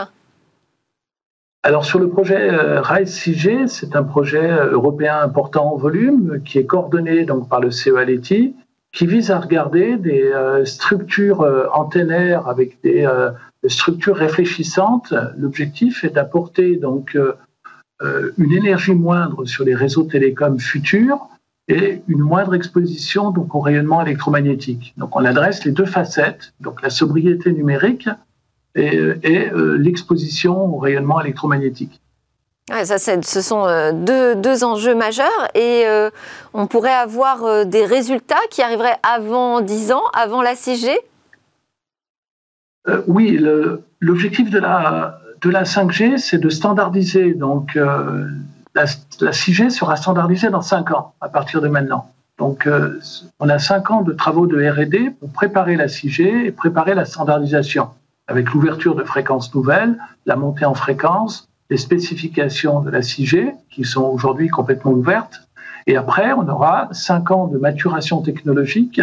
[1.61, 6.41] Alors sur le projet euh, RISE 6G, c'est un projet euh, européen important en volume
[6.45, 8.55] qui est coordonné donc par le CEALETI,
[8.93, 13.05] qui vise à regarder des euh, structures antennaires avec des
[13.67, 15.13] structures réfléchissantes.
[15.37, 17.17] L'objectif est d'apporter donc
[18.01, 21.27] une énergie moindre sur les réseaux télécoms futurs
[21.67, 24.93] et une moindre exposition donc au rayonnement électromagnétique.
[24.97, 28.07] Donc on adresse les deux facettes, donc la sobriété numérique
[28.75, 28.97] et,
[29.51, 31.99] euh, l'exposition au rayonnement électromagnétique.
[32.83, 36.09] ça, ce sont euh, deux, deux, enjeux majeurs et euh,
[36.53, 40.95] on pourrait avoir des résultats qui arriveraient avant 10 ans, avant la 6G
[43.07, 43.43] Oui,
[43.99, 47.33] l'objectif de la, de la 5G, c'est de standardiser.
[47.33, 48.85] Donc, la,
[49.19, 52.11] la, 6G sera standardisée dans 5 ans, à partir de maintenant.
[52.37, 52.69] Donc,
[53.39, 57.05] on a 5 ans de travaux de RD pour préparer la 6G et préparer la
[57.05, 57.89] standardisation
[58.29, 63.83] avec l'ouverture de fréquences nouvelles, la montée en fréquence, les spécifications de la 6G qui
[63.83, 65.41] sont aujourd'hui complètement ouvertes.
[65.87, 69.01] Et après, on aura cinq ans de maturation technologique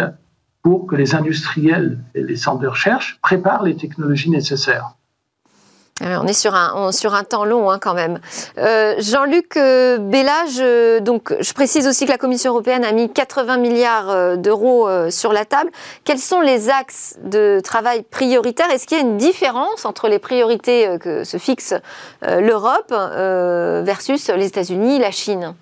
[0.63, 4.96] pour que les industriels et les centres de recherche préparent les technologies nécessaires
[6.01, 8.19] on est sur un, temps long hein, quand même.
[8.57, 10.61] Euh, Jean-Luc euh, Bellage,
[11.01, 15.33] donc, je précise aussi que la Commission européenne a mis 80 milliards euh, d'euros sur
[15.33, 15.71] la table.
[16.03, 18.69] Quels sont les axes de travail prioritaires?
[18.71, 21.73] Est-ce qu'il y a une différence entre les priorités que se fixe
[22.21, 25.53] l'Europe versus les États-Unis, la Chine?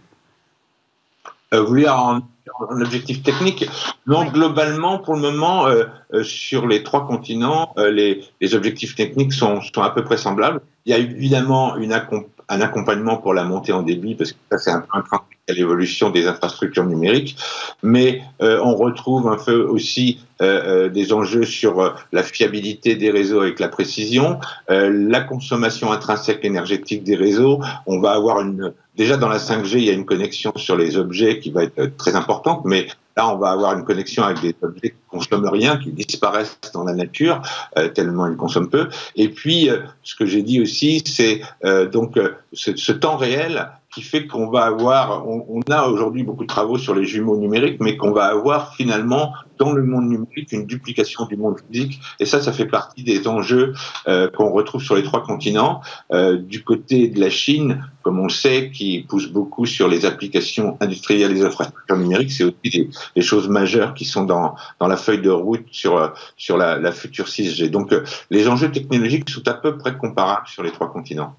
[2.69, 3.67] Un objectif technique.
[4.07, 8.95] Non, globalement, pour le moment, euh, euh, sur les trois continents, euh, les, les, objectifs
[8.95, 10.61] techniques sont, sont, à peu près semblables.
[10.85, 11.99] Il y a évidemment une
[12.47, 15.03] un accompagnement pour la montée en débit, parce que ça, c'est un, un
[15.47, 17.37] à l'évolution des infrastructures numériques,
[17.83, 23.67] mais on retrouve un peu aussi des enjeux sur la fiabilité des réseaux avec la
[23.67, 27.61] précision, la consommation intrinsèque énergétique des réseaux.
[27.85, 30.97] On va avoir une Déjà dans la 5G, il y a une connexion sur les
[30.97, 34.55] objets qui va être très importante, mais là, on va avoir une connexion avec des
[34.61, 37.41] objets qui consomment rien, qui disparaissent dans la nature
[37.77, 38.89] euh, tellement ils consomment peu.
[39.15, 42.19] Et puis, euh, ce que j'ai dit aussi, c'est euh, donc
[42.53, 46.77] ce, temps réel qui fait qu'on va avoir, on, on a aujourd'hui beaucoup de travaux
[46.77, 51.25] sur les jumeaux numériques, mais qu'on va avoir finalement dans le monde numérique une duplication
[51.27, 52.01] du monde physique.
[52.19, 53.73] Et ça, ça fait partie des enjeux
[54.09, 55.79] euh, qu'on retrouve sur les trois continents.
[56.11, 60.05] Euh, du côté de la Chine, comme on le sait, qui pousse beaucoup sur les
[60.05, 64.55] applications industrielles et les infrastructures numériques, c'est aussi des, des, choses majeures qui sont dans,
[64.81, 67.69] dans la feuille de route sur, sur la, la future 6G.
[67.69, 71.33] Donc euh, les enjeux technologiques sont à peu près comparables sur les trois continents.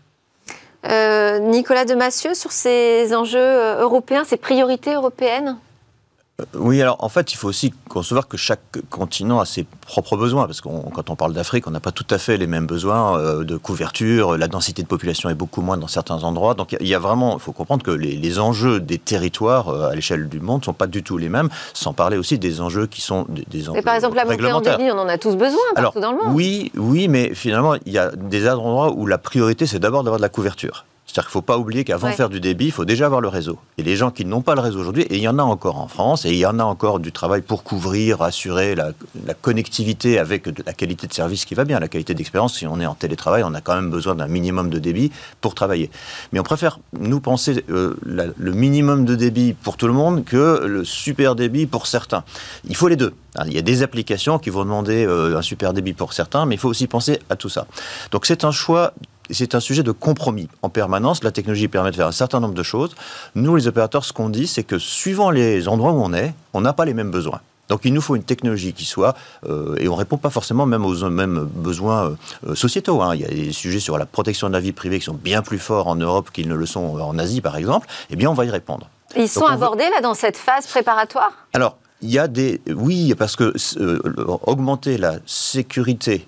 [0.88, 5.58] Euh, Nicolas Demassieux, sur ces enjeux euh, européens, ces priorités européennes?
[6.54, 10.44] Oui, alors en fait, il faut aussi concevoir que chaque continent a ses propres besoins,
[10.44, 13.18] parce que quand on parle d'Afrique, on n'a pas tout à fait les mêmes besoins
[13.18, 16.86] euh, de couverture, la densité de population est beaucoup moins dans certains endroits, donc il
[16.86, 20.40] y, a vraiment, il faut comprendre que les, enjeux des territoires euh, à l'échelle du
[20.40, 23.26] monde ne sont pas du tout les mêmes, sans parler aussi des enjeux qui sont
[23.28, 26.12] des, enjeux par exemple, la montée en débit, on en a tous besoin partout dans
[26.12, 26.34] le monde.
[26.34, 30.18] Oui, oui, mais finalement, il y a des endroits où la priorité, c'est d'abord d'avoir
[30.18, 30.84] de la couverture.
[31.16, 33.22] C'est-à-dire qu'il ne faut pas oublier qu'avant de faire du débit, il faut déjà avoir
[33.22, 33.58] le réseau.
[33.78, 35.78] Et les gens qui n'ont pas le réseau aujourd'hui, et il y en a encore
[35.78, 38.92] en France, et il y en a encore du travail pour couvrir, assurer la,
[39.40, 42.58] connectivité avec la qualité de service qui va bien, la qualité d'expérience.
[42.58, 45.54] Si on est en télétravail, on a quand même besoin d'un minimum de débit pour
[45.54, 45.90] travailler.
[46.32, 50.66] Mais on préfère, nous, penser euh, le minimum de débit pour tout le monde que
[50.66, 52.24] le super débit pour certains.
[52.68, 53.14] Il faut les deux.
[53.46, 56.56] Il y a des applications qui vont demander euh, un super débit pour certains, mais
[56.56, 57.66] il faut aussi penser à tout ça.
[58.10, 58.92] Donc c'est un choix
[59.34, 61.22] c'est un sujet de compromis en permanence.
[61.24, 62.94] La technologie permet de faire un certain nombre de choses.
[63.34, 66.60] Nous, les opérateurs, ce qu'on dit, c'est que suivant les endroits où on est, on
[66.60, 67.40] n'a pas les mêmes besoins.
[67.68, 69.16] Donc il nous faut une technologie qui soit,
[69.48, 73.02] euh, et on ne répond pas forcément même aux mêmes besoins euh, sociétaux.
[73.02, 73.14] Hein.
[73.14, 75.42] Il y a des sujets sur la protection de la vie privée qui sont bien
[75.42, 77.88] plus forts en Europe qu'ils ne le sont en Asie, par exemple.
[78.10, 78.88] Eh bien, on va y répondre.
[79.16, 81.32] Ils sont abordés là dans cette phase préparatoire?
[81.54, 82.60] Alors, il y a des...
[82.68, 83.98] Oui, parce que euh,
[84.42, 86.26] augmenter la sécurité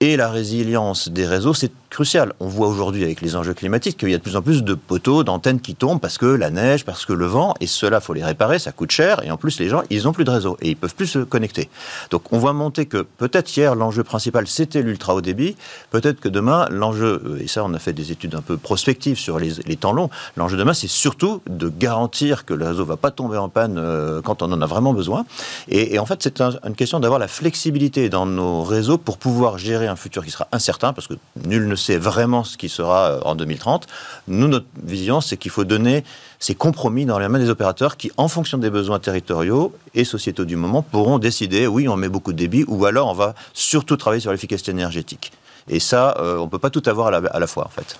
[0.00, 2.32] et la résilience des réseaux, c'est crucial.
[2.38, 4.74] On voit aujourd'hui avec les enjeux climatiques qu'il y a de plus en plus de
[4.74, 8.12] poteaux, d'antennes qui tombent parce que la neige, parce que le vent, et cela, faut
[8.12, 10.56] les réparer, ça coûte cher, et en plus, les gens, ils n'ont plus de réseau,
[10.60, 11.68] et ils peuvent plus se connecter.
[12.10, 15.56] Donc, on voit monter que peut-être hier, l'enjeu principal, c'était l'ultra haut débit,
[15.90, 19.18] peut-être que demain, l'enjeu, euh, et ça, on a fait des études un peu prospectives
[19.18, 23.10] sur les, temps longs, l'enjeu demain, c'est surtout de garantir que le réseau va pas
[23.10, 25.26] tomber en panne euh, quand on en a vraiment besoin.
[25.68, 29.87] Et, en fait, c'est une question d'avoir la flexibilité dans nos réseaux pour pouvoir gérer
[29.88, 33.20] un futur qui sera incertain, parce que nul ne sait vraiment ce qui sera euh,
[33.24, 33.86] en 2030.
[34.28, 36.04] Nous, notre vision, c'est qu'il faut donner
[36.38, 40.44] ces compromis dans les mains des opérateurs qui, en fonction des besoins territoriaux et sociétaux
[40.44, 43.96] du moment, pourront décider, oui, on met beaucoup de débit, ou alors on va surtout
[43.96, 45.32] travailler sur l'efficacité énergétique.
[45.68, 47.98] Et ça, euh, on ne peut pas tout avoir à la, fois, en fait.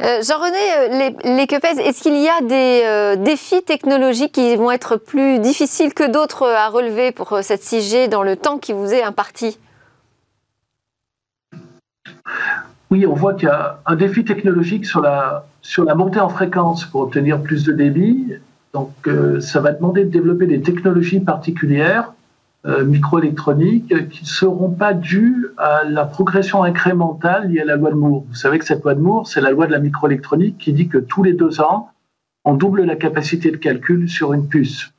[0.00, 5.40] Euh, Jean-René, les, les est-ce qu'il y a des défis technologiques qui vont être plus
[5.40, 9.58] difficiles que d'autres à relever pour cette 6G dans le temps qui vous est imparti?
[12.90, 16.28] Oui, on voit qu'il y a un défi technologique sur la, sur la montée en
[16.28, 18.34] fréquence pour obtenir plus de débit.
[18.72, 22.12] Donc, euh, ça va demander de développer des technologies particulières,
[22.66, 27.90] euh, microélectroniques, qui ne seront pas dues à la progression incrémentale liée à la loi
[27.90, 28.24] de Moore.
[28.28, 30.88] Vous savez que cette loi de Moore, c'est la loi de la microélectronique qui dit
[30.88, 31.90] que tous les deux ans,
[32.44, 34.92] on double la capacité de calcul sur une puce.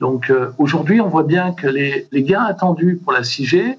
[0.00, 3.78] Donc, euh, aujourd'hui, on voit bien que les, les gains attendus pour la 6G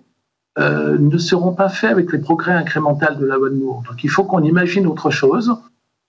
[0.58, 3.56] euh, ne seront pas faits avec les progrès incrémentaux de la loi de.
[3.56, 5.56] Donc il faut qu'on imagine autre chose,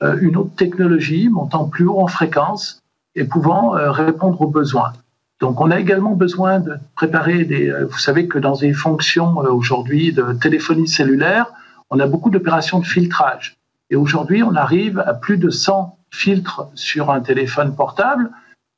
[0.03, 2.81] euh, une autre technologie montant plus haut en fréquence
[3.15, 4.95] et pouvant euh, répondre aux besoins.
[5.41, 7.71] Donc on a également besoin de préparer des...
[7.91, 11.47] Vous savez que dans des fonctions aujourd'hui de téléphonie cellulaire,
[11.91, 13.57] on a beaucoup d'opérations de filtrage.
[13.91, 18.31] Et aujourd'hui, on arrive à plus de 100 filtres sur un téléphone portable.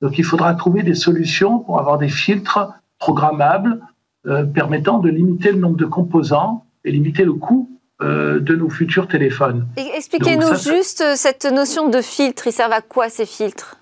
[0.03, 3.81] Donc il faudra trouver des solutions pour avoir des filtres programmables
[4.27, 7.71] euh, permettant de limiter le nombre de composants et limiter le coût
[8.03, 9.67] euh, de nos futurs téléphones.
[9.77, 12.47] Expliquez-nous juste euh, cette notion de filtre.
[12.47, 13.77] Ils servent à quoi ces filtres?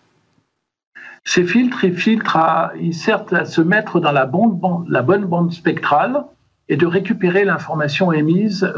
[1.24, 5.24] Ces filtres, ils, filtrent à, ils servent à se mettre dans la, bande, la bonne
[5.24, 6.24] bande spectrale
[6.68, 8.70] et de récupérer l'information émise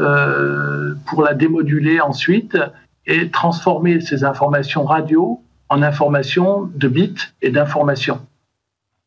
[1.05, 2.57] pour la démoduler ensuite
[3.05, 8.19] et transformer ces informations radio en informations de bits et d'informations.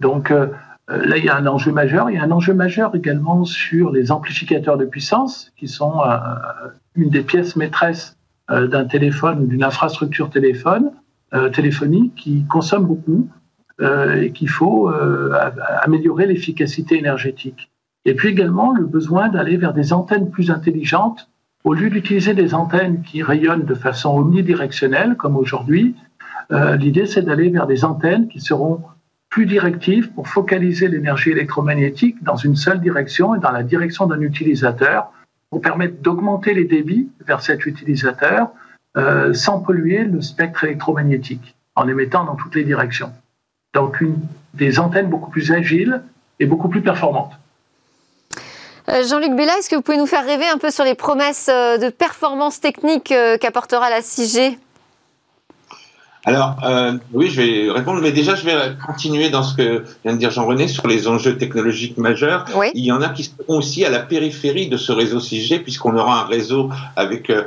[0.00, 0.48] Donc, euh,
[0.88, 2.10] là, il y a un enjeu majeur.
[2.10, 6.16] Il y a un enjeu majeur également sur les amplificateurs de puissance, qui sont euh,
[6.94, 8.16] une des pièces maîtresses
[8.50, 13.28] euh, d'un téléphone d'une infrastructure téléphonique qui consomme beaucoup
[13.80, 14.88] et qu'il faut
[15.82, 17.72] améliorer l'efficacité énergétique.
[18.04, 21.28] Et puis également le besoin d'aller vers des antennes plus intelligentes.
[21.64, 25.96] Au lieu d'utiliser des antennes qui rayonnent de façon omnidirectionnelle, comme aujourd'hui,
[26.50, 28.82] l'idée c'est d'aller vers des antennes qui seront
[29.34, 34.20] plus directive pour focaliser l'énergie électromagnétique dans une seule direction et dans la direction d'un
[34.20, 35.10] utilisateur
[35.50, 38.50] pour permettre d'augmenter les débits vers cet utilisateur
[38.96, 43.10] euh, sans polluer le spectre électromagnétique en émettant dans toutes les directions.
[43.74, 44.04] Donc
[44.54, 46.00] des antennes beaucoup plus agiles
[46.38, 47.32] et beaucoup plus performantes.
[48.88, 51.50] Euh, Jean-Luc Bella, est-ce que vous pouvez nous faire rêver un peu sur les promesses
[51.52, 54.58] euh, de performance technique qu'apportera la 6G
[56.26, 58.54] alors, euh, oui, je vais répondre, mais déjà, je vais
[58.86, 62.46] continuer dans ce que vient de dire Jean-René sur les enjeux technologiques majeurs.
[62.74, 65.96] Il y en a qui seront aussi à la périphérie de ce réseau 6G, puisqu'on
[65.98, 67.42] aura un réseau avec euh,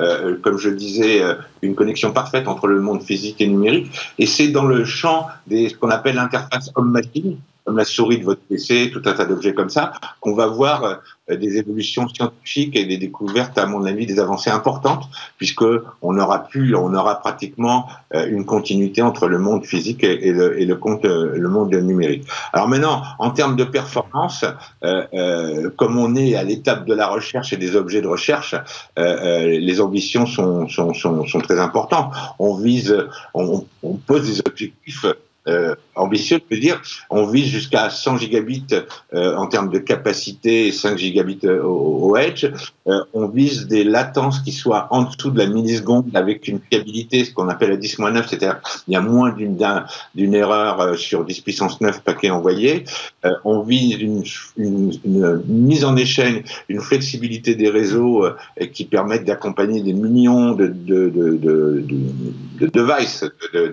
[0.00, 3.92] euh, comme je disais, euh, une connexion parfaite entre le monde physique et numérique.
[4.18, 8.24] Et c'est dans le champ des ce qu'on appelle l'interface homme-machine, comme la souris de
[8.24, 10.84] votre PC, tout un tas d'objets comme ça, qu'on va voir
[11.30, 15.64] euh, des évolutions scientifiques et des découvertes, à mon avis, des avancées importantes, puisque
[16.02, 20.60] on aura pu, on aura pratiquement euh, une continuité entre le monde physique et, le,
[20.60, 22.26] et le, compte, euh, le monde numérique.
[22.52, 24.44] Alors maintenant, en termes de performance,
[24.84, 28.54] euh, comme on est à l'étape de la recherche et des objets de recherche,
[28.96, 32.12] les ambitions sont, sont, sont, sont, très importantes.
[32.38, 32.96] On vise,
[33.34, 35.06] on, on pose des objectifs
[35.48, 38.66] euh, ambitieux de dire on vise jusqu'à 100 gigabits
[39.14, 42.46] euh, en termes de capacité et 5 gigabits euh, au, edge.
[42.86, 47.24] Euh, on vise des latences qui soient en dessous de la milliseconde avec une fiabilité,
[47.24, 49.34] ce qu'on appelle la 10-9, c'est-à-dire il y a moins
[50.14, 52.84] d'une erreur sur 10 puissance 9 paquets envoyés.
[53.44, 54.22] on vise une,
[54.56, 58.26] une, une, mise en échelle, une flexibilité des réseaux
[58.72, 61.84] qui permettent d'accompagner des millions de, de, de, de,
[62.60, 63.24] de devices,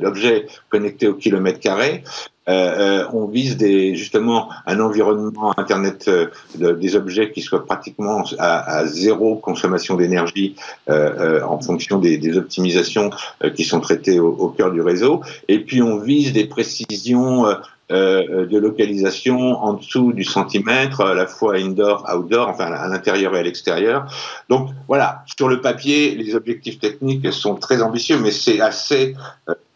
[0.01, 2.03] d'objets connectés au kilomètre carré.
[2.49, 8.23] Euh, euh, on vise des, justement un environnement Internet euh, des objets qui soit pratiquement
[8.39, 10.55] à, zéro consommation d'énergie
[10.87, 13.11] en fonction des, optimisations
[13.55, 15.21] qui sont traitées au, au, cœur du réseau.
[15.47, 17.45] Et puis on vise des précisions
[17.89, 23.39] de localisation en dessous du centimètre, à la fois indoor, outdoor, enfin à l'intérieur et
[23.39, 24.05] à l'extérieur.
[24.47, 29.15] Donc voilà, sur le papier, les objectifs techniques sont très ambitieux, mais c'est assez,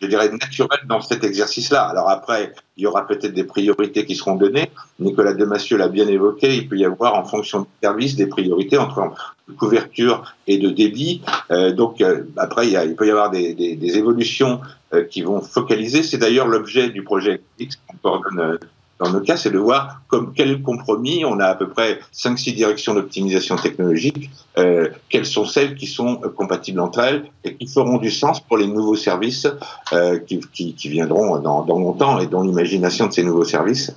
[0.03, 1.83] je dirais, naturel dans cet exercice-là.
[1.83, 4.69] Alors après, il y aura peut-être des priorités qui seront données.
[4.99, 8.77] Nicolas Demassieux l'a bien évoqué, il peut y avoir en fonction du service des priorités
[8.77, 9.13] entre
[9.57, 11.21] couverture et de débit.
[11.51, 14.59] Euh, donc euh, après, il, peut y avoir des, évolutions
[14.93, 16.03] euh, qui vont focaliser.
[16.03, 18.59] C'est d'ailleurs l'objet du projet X qu'on coordonne
[19.03, 21.25] dans nos cas, c'est de voir comme quel compromis.
[21.25, 24.29] On a à peu près 5-6 directions d'optimisation technologique.
[24.57, 28.57] Euh, quelles sont celles qui sont compatibles entre elles et qui feront du sens pour
[28.57, 29.47] les nouveaux services
[29.93, 33.91] euh, qui, viendront dans, dans longtemps et dont l'imagination de ces nouveaux services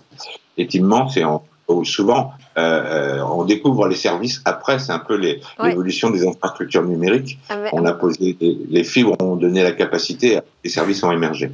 [0.57, 1.43] est immense et en,
[1.85, 7.39] souvent euh, on découvre les services après, c'est un peu l'évolution des infrastructures numériques.
[7.51, 11.51] Ah, on a posé les fibres, ont donné la capacité, les services ont émergé.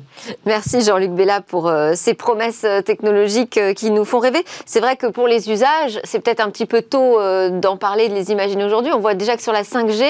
[0.47, 4.45] Merci Jean-Luc Bella pour euh, ces promesses euh, technologiques qui nous font rêver.
[4.65, 7.19] C'est vrai que pour les usages, c'est peut-être un petit peu tôt
[7.51, 8.93] d'en parler, de les imaginer aujourd'hui.
[8.93, 10.05] On voit déjà que sur la 5G,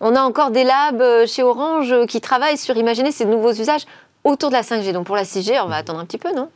[0.00, 3.86] on a encore des labs chez Orange qui travaillent sur imaginer ces nouveaux usages
[4.24, 4.92] autour de la 5G.
[4.92, 6.48] Donc pour la 6G, on va attendre un petit peu, non?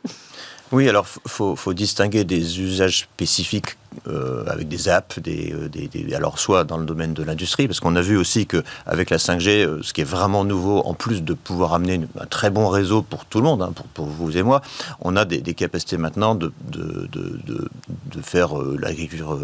[0.71, 3.77] Oui, alors faut, faut, distinguer des usages spécifiques
[4.07, 7.67] euh, avec des apps, des, euh, des, des, alors soit dans le domaine de l'industrie,
[7.67, 10.79] parce qu'on a vu aussi que avec la 5G, euh, ce qui est vraiment nouveau,
[10.85, 13.85] en plus de pouvoir amener un très bon réseau pour tout le monde, hein, pour,
[13.87, 14.61] pour, vous et moi,
[15.01, 17.69] on a des, capacités maintenant de, de, de,
[18.05, 19.37] de faire l'agriculture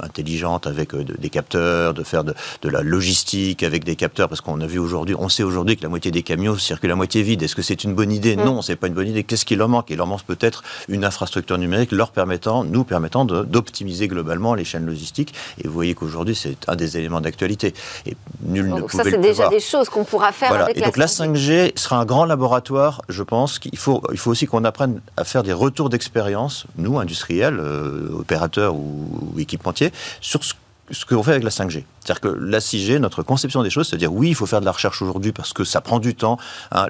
[0.00, 4.66] intelligente avec des capteurs, de faire de, la logistique avec des capteurs, parce qu'on a
[4.68, 7.42] vu aujourd'hui, on sait aujourd'hui que la moitié des camions circulent à moitié vide.
[7.42, 8.36] Est-ce que c'est une bonne idée?
[8.36, 8.44] Mmh.
[8.44, 9.24] Non, c'est pas une bonne idée.
[9.24, 9.90] Qu'est-ce qui leur manque?
[9.90, 14.64] Il leur manque peut-être une infrastructure numérique leur permettant, nous permettant d'optimiser optimiser globalement les
[14.64, 15.32] chaînes logistiques.
[15.62, 17.72] Et vous voyez qu'aujourd'hui, c'est un des éléments d'actualité.
[18.04, 20.64] Et nul donc ne pouvait ça, c'est déjà des choses qu'on pourra faire voilà.
[20.64, 24.30] avec et donc la 5G sera un grand laboratoire, je pense qu'il faut, il faut
[24.30, 29.92] aussi qu'on apprenne à faire des retours d'expérience, nous, industriels, euh, opérateurs ou, ou équipementiers,
[30.20, 30.52] sur ce
[30.90, 31.84] ce qu'on fait avec la 5G.
[32.00, 34.72] C'est-à-dire que la 6G, notre conception des choses, c'est-à-dire oui, il faut faire de la
[34.72, 36.38] recherche aujourd'hui parce que ça prend du temps.
[36.72, 36.86] Hein,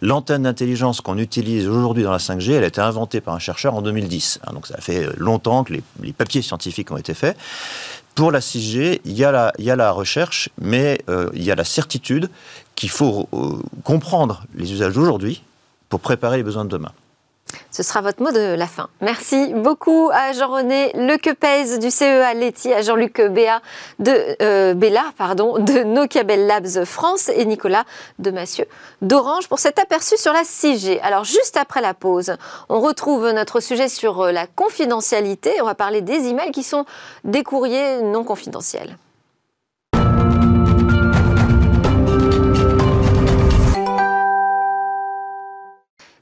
[0.00, 3.74] L'antenne d'intelligence qu'on utilise aujourd'hui dans la 5G, elle a été inventée par un chercheur
[3.74, 4.40] en 2010.
[4.46, 7.36] Hein, donc ça fait longtemps que les, papiers scientifiques ont été faits.
[8.14, 11.42] Pour la 6G, il y a la, il y a la recherche, mais euh, il
[11.42, 12.30] y a la certitude
[12.74, 15.42] qu'il faut euh, comprendre les usages d'aujourd'hui
[15.88, 16.92] pour préparer les besoins de demain.
[17.70, 18.88] Ce sera votre mot de la fin.
[19.02, 23.60] Merci beaucoup à Jean-René Lequepèze du CEA Letty, à Jean-Luc Béa
[23.98, 27.84] de euh, Bella, pardon, de Nokia Bell Labs France et Nicolas
[28.18, 28.66] de Massieu
[29.02, 31.00] d'Orange pour cet aperçu sur la 6G.
[31.02, 32.36] Alors juste après la pause,
[32.68, 35.60] on retrouve notre sujet sur euh, la confidentialité.
[35.60, 36.86] On va parler des emails qui sont
[37.24, 38.96] des courriers non confidentiels.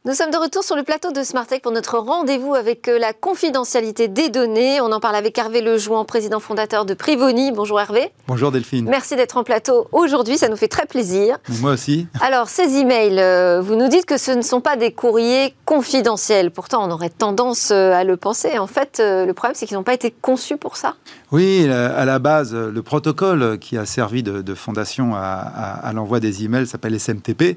[0.07, 3.15] Nous sommes de retour sur le plateau de Smartech pour notre rendez-vous avec euh, la
[3.15, 4.79] confidentialité des données.
[4.83, 7.53] On en parle avec Hervé Lejouan, président fondateur de Privoni.
[7.53, 8.11] Bonjour Hervé.
[8.29, 8.87] Bonjour Delphine.
[8.87, 11.39] Merci d'être en plateau aujourd'hui, ça nous fait très plaisir.
[11.63, 12.07] Moi aussi.
[12.21, 16.51] Alors, ces emails, euh, vous nous dites que ce ne sont pas des courriers confidentiels.
[16.51, 18.59] Pourtant, on aurait tendance euh, à le penser.
[18.59, 20.97] En fait, le problème, c'est qu'ils n'ont pas été conçus pour ça.
[21.33, 26.45] Oui, à la base, le protocole qui a servi de, fondation à, à l'envoi des
[26.45, 27.57] emails s'appelle SMTP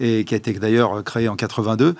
[0.00, 1.94] et qui a été d'ailleurs créé en 82.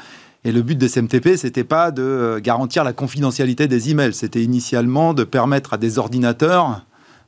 [0.45, 4.43] Et le but de SMTP, c'était pas de euh, garantir la confidentialité des emails, c'était
[4.43, 6.85] initialement de permettre à des ordinateurs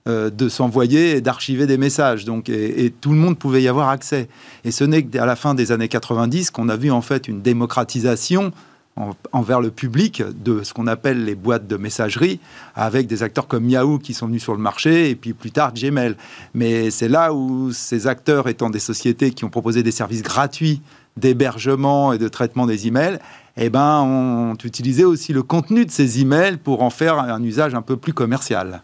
[0.09, 2.25] euh, de s'envoyer et d'archiver des messages.
[2.25, 4.29] Donc, et, tout le monde pouvait y avoir accès.
[4.65, 7.43] Et ce n'est qu'à la fin des années 90 qu'on a vu en fait une
[7.43, 8.53] démocratisation
[9.33, 12.41] envers le public de ce qu'on appelle les boîtes de messagerie,
[12.75, 15.73] avec des acteurs comme Yahoo qui sont venus sur le marché, et puis plus tard
[15.73, 16.17] Gmail.
[16.55, 20.83] Mais c'est là où ces acteurs étant des sociétés qui ont proposé des services gratuits
[21.17, 23.19] d'hébergement et de traitement des emails,
[23.57, 27.75] eh ben, ont utilisé aussi le contenu de ces emails pour en faire un usage
[27.75, 28.83] un peu plus commercial.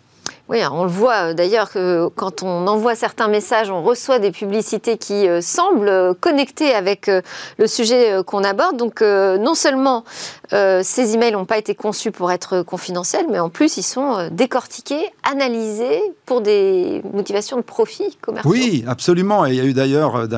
[0.48, 4.30] Oui, on le voit euh, d'ailleurs que quand on envoie certains messages, on reçoit des
[4.30, 7.20] publicités qui euh, semblent connectées avec euh,
[7.58, 8.76] le sujet qu'on aborde.
[8.76, 10.04] Donc non seulement
[10.50, 15.10] ces emails n'ont pas été conçus pour être confidentiels, mais en plus ils sont décortiqués,
[15.22, 18.52] analysés pour des motivations de profit commercial.
[18.52, 19.46] Oui, absolument.
[19.46, 20.28] Et il y a eu d'ailleurs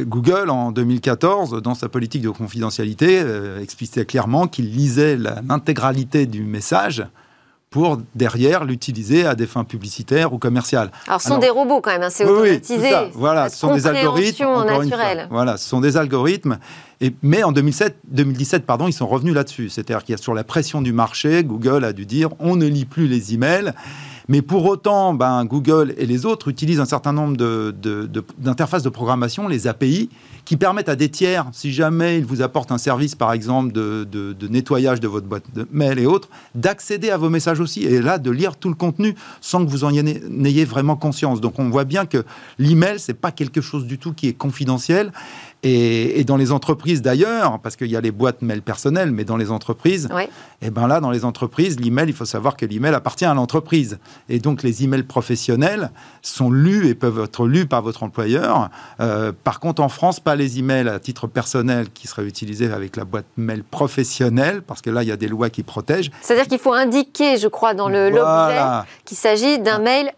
[0.00, 3.22] Google en 2014, dans sa politique de confidentialité,
[3.62, 7.04] expliquait clairement qu'il lisait l'intégralité du message
[7.70, 10.90] pour derrière l'utiliser à des fins publicitaires ou commerciales.
[11.06, 12.90] Alors, ce sont des robots quand même, hein, c'est automatisé.
[13.12, 14.64] Voilà, ce sont des algorithmes.
[14.66, 15.28] Naturelle.
[15.30, 16.58] Voilà, ce sont des algorithmes.
[17.00, 19.68] Et, mais en 2007, 2017, pardon, ils sont revenus là-dessus.
[19.68, 22.66] C'est-à-dire qu'il y a sur la pression du marché, Google a dû dire on ne
[22.66, 23.72] lit plus les emails.
[24.28, 27.36] Mais pour autant, ben, Google et les autres utilisent un certain nombre
[28.38, 30.10] d'interfaces de, programmation, les API,
[30.44, 34.36] qui permettent à des tiers, si jamais ils vous apportent un service, par exemple, de,
[34.48, 38.18] nettoyage de votre boîte de mail et autres, d'accéder à vos messages aussi, et là,
[38.18, 41.40] de lire tout le contenu sans que vous en ayez vraiment conscience.
[41.40, 42.24] Donc on voit bien que
[42.58, 45.12] l'email, c'est pas quelque chose du tout qui est confidentiel.
[45.64, 49.36] Et, dans les entreprises d'ailleurs, parce qu'il y a les boîtes mail personnelles, mais dans
[49.36, 52.94] les entreprises, et eh ben là, dans les entreprises, l'email, il faut savoir que l'email
[52.94, 53.98] appartient à l'entreprise.
[54.28, 55.90] Et donc les emails professionnels
[56.22, 58.70] sont lus et peuvent être lus par votre employeur.
[59.00, 62.96] Euh, par contre, en France, pas les emails à titre personnel qui seraient utilisés avec
[62.96, 66.10] la boîte mail professionnelle, parce que là, il y a des lois qui protègent.
[66.22, 68.60] C'est-à-dire qu'il faut indiquer, je crois, dans l'objet
[69.04, 70.12] qu'il s'agit d'un mail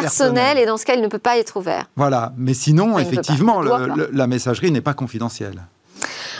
[0.00, 1.86] personnel, et dans ce cas, il ne peut pas être ouvert.
[1.96, 5.62] Voilà, mais sinon, effectivement, la messagerie n'est pas confidentielle.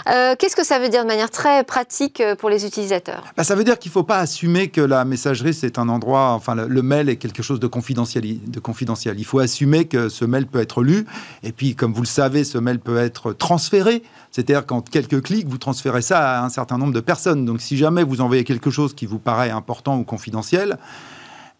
[0.08, 3.24] Euh, qu'est-ce que ça veut dire de manière très pratique euh, pour les utilisateurs?
[3.36, 6.30] Bah, Ça veut dire qu'il ne faut pas assumer que la messagerie, c'est un endroit,
[6.30, 9.18] enfin le, mail est quelque chose de confidentiel, de confidentiel.
[9.18, 11.06] Il faut assumer que ce mail peut être lu,
[11.42, 14.02] et puis comme vous le savez, ce mail peut être transféré.
[14.30, 17.44] C'est-à-dire qu'en quelques clics, vous transférez ça à un certain nombre de personnes.
[17.44, 20.78] Donc si jamais vous envoyez quelque chose qui vous paraît important ou confidentiel,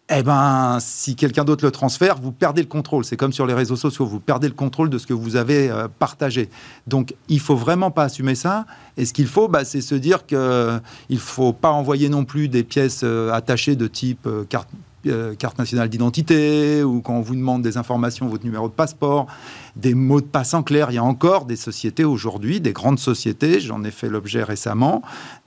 [0.09, 3.03] eh ben, si quelqu'un d'autre le transfère, vous perdez le contrôle.
[3.03, 5.69] C'est comme sur les réseaux sociaux, vous perdez le contrôle de ce que vous avez
[5.69, 6.49] euh, partagé.
[6.87, 8.65] Donc, il faut vraiment pas assumer ça.
[8.95, 12.47] Et ce qu'il faut, bah, c'est se dire qu'il ne faut pas envoyer non plus
[12.47, 14.69] des pièces euh, attachées de type euh, carte
[15.09, 19.27] euh, carte nationale d'identité ou quand on vous demande des informations, votre numéro de passeport,
[19.75, 20.91] des mots de passe en clair.
[20.91, 25.01] Il y a encore des sociétés aujourd'hui, des grandes sociétés, j'en ai fait l'objet récemment,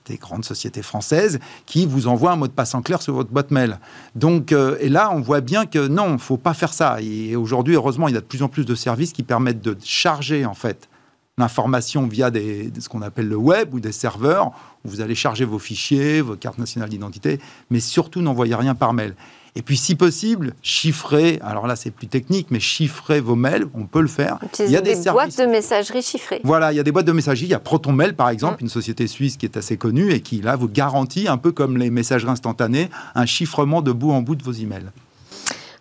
[0.05, 3.29] des grandes sociétés françaises qui vous envoient un mot de passe en clair sur votre
[3.29, 3.79] boîte mail.
[4.15, 7.01] Donc, euh, et là, on voit bien que non, il ne faut pas faire ça.
[7.01, 9.77] Et aujourd'hui, heureusement, il y a de plus en plus de services qui permettent de
[9.83, 10.89] charger, en fait,
[11.37, 14.51] l'information via des, ce qu'on appelle le web ou des serveurs
[14.83, 17.39] où vous allez charger vos fichiers, vos cartes nationales d'identité,
[17.69, 19.15] mais surtout n'envoyez rien par mail.
[19.55, 21.39] Et puis, si possible, chiffrer.
[21.41, 24.39] Alors là, c'est plus technique, mais chiffrer vos mails, on peut le faire.
[24.59, 26.39] Il y a des, boîtes de messagerie chiffrées.
[26.45, 27.47] Voilà, il y a des boîtes de messagerie.
[27.47, 28.65] Il y a ProtonMail, par exemple, mm.
[28.65, 31.77] une société suisse qui est assez connue et qui, là, vous garantit, un peu comme
[31.77, 34.89] les messageries instantanées, un chiffrement de bout en bout de vos emails.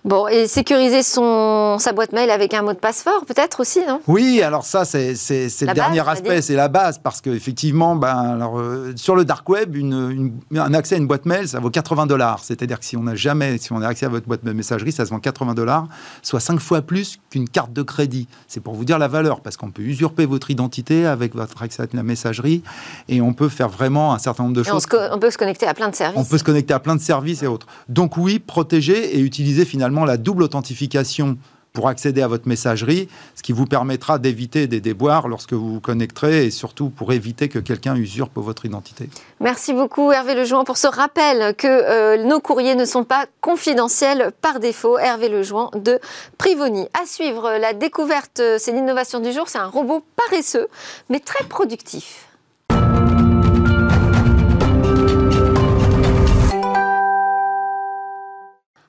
[0.03, 3.81] Bon, et sécuriser son, sa boîte mail avec un mot de passe fort, peut-être aussi,
[3.87, 4.01] non?
[4.07, 8.93] Oui, alors ça, c'est le dernier aspect, c'est la base, parce qu'effectivement, ben, alors, euh,
[8.97, 12.41] sur le dark web, une, un accès à une boîte mail, ça vaut 80 dollars.
[12.43, 14.93] C'est-à-dire que si on n'a jamais, si on a accès à votre boîte de messagerie,
[14.93, 15.87] ça se vend 80 dollars,
[16.23, 18.27] soit 5 fois plus qu'une carte de crédit.
[18.49, 21.83] C'est pour vous dire la valeur, parce qu'on peut usurper votre identité avec votre accès
[21.83, 22.63] à la messagerie,
[23.09, 24.87] et on peut faire vraiment un certain nombre de choses.
[24.91, 26.19] On, on peut se connecter à plein de services.
[26.19, 27.67] On peut se connecter à plein de services et autres.
[27.91, 31.37] Donc oui, protéger et utiliser finalement la double authentification
[31.73, 35.81] pour accéder à votre messagerie, ce qui vous permettra d'éviter des déboires lorsque vous vous
[35.81, 39.09] connecterez et surtout pour éviter que quelqu'un usurpe votre identité.
[39.41, 44.33] Merci beaucoup Hervé Lejouan pour ce rappel que euh, nos courriers ne sont pas confidentiels
[44.43, 44.99] par défaut.
[44.99, 46.01] Hervé Lejouan de
[46.39, 46.89] Privoni.
[47.01, 50.69] À suivre, la découverte, c'est l'innovation du jour, c'est un robot paresseux
[51.09, 52.30] mais très productif.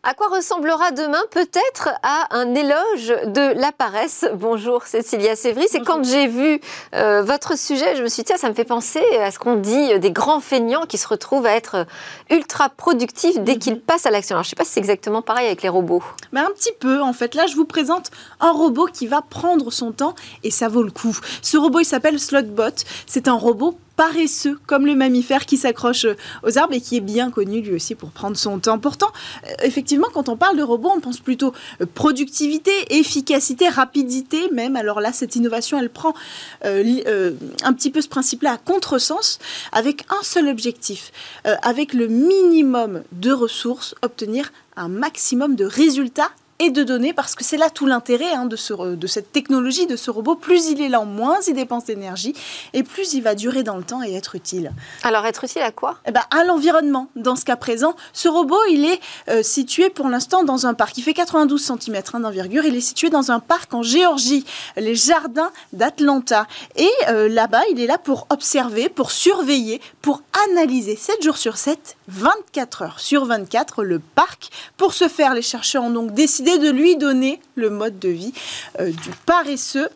[0.03, 4.25] À quoi ressemblera demain Peut-être à un éloge de la paresse?
[4.33, 5.67] Bonjour Cécilia Sévry.
[5.69, 6.59] C'est quand j'ai vu
[6.95, 9.99] euh, votre sujet, je me suis dit, ça me fait penser à ce qu'on dit
[9.99, 11.85] des grands feignants qui se retrouvent à être
[12.31, 13.81] ultra productifs dès qu'ils mhm.
[13.81, 14.37] passent à l'action.
[14.37, 16.01] Alors je ne sais pas si c'est exactement pareil avec les robots.
[16.31, 17.35] Mais un petit peu en fait.
[17.35, 20.89] Là, je vous présente un robot qui va prendre son temps et ça vaut le
[20.89, 21.15] coup.
[21.43, 22.73] Ce robot, il s'appelle Slotbot.
[23.05, 26.07] C'est un robot paresseux, comme le mammifère qui s'accroche
[26.41, 28.79] aux arbres et qui est bien connu lui aussi pour prendre son temps.
[28.79, 29.11] Pourtant,
[29.45, 34.75] euh, effectivement, quand on parle de robots, on pense plutôt euh, productivité, efficacité, rapidité même.
[34.75, 36.15] Alors là, cette innovation, elle prend
[36.65, 39.37] euh, un petit peu ce principe-là à contresens
[39.71, 41.11] avec un seul objectif,
[41.61, 46.31] avec le minimum de ressources, obtenir un maximum de résultats
[46.61, 49.87] et de données, parce que c'est là tout l'intérêt hein, de, ce, de cette technologie,
[49.87, 50.35] de ce robot.
[50.35, 52.35] Plus il est lent, moins il dépense d'énergie,
[52.73, 54.71] et plus il va durer dans le temps et être utile.
[55.01, 55.97] Alors être utile à quoi?
[56.05, 57.07] Eh ben, À l'environnement.
[57.15, 58.99] Dans ce cas présent, ce robot, il est
[59.29, 60.95] euh, situé pour l'instant dans un parc.
[60.99, 62.63] Il fait 92 cm hein, d'envergure.
[62.63, 64.45] Il est situé dans un parc en Géorgie,
[64.77, 66.45] les jardins d'Atlanta.
[66.75, 71.57] Et euh, là-bas, il est là pour observer, pour surveiller, pour analyser 7 jours sur
[71.57, 74.51] 7, 24 heures sur 24 le parc.
[74.77, 78.33] Pour ce faire, les chercheurs ont donc décidé de lui donner le mode de vie
[78.79, 79.89] euh, du paresseux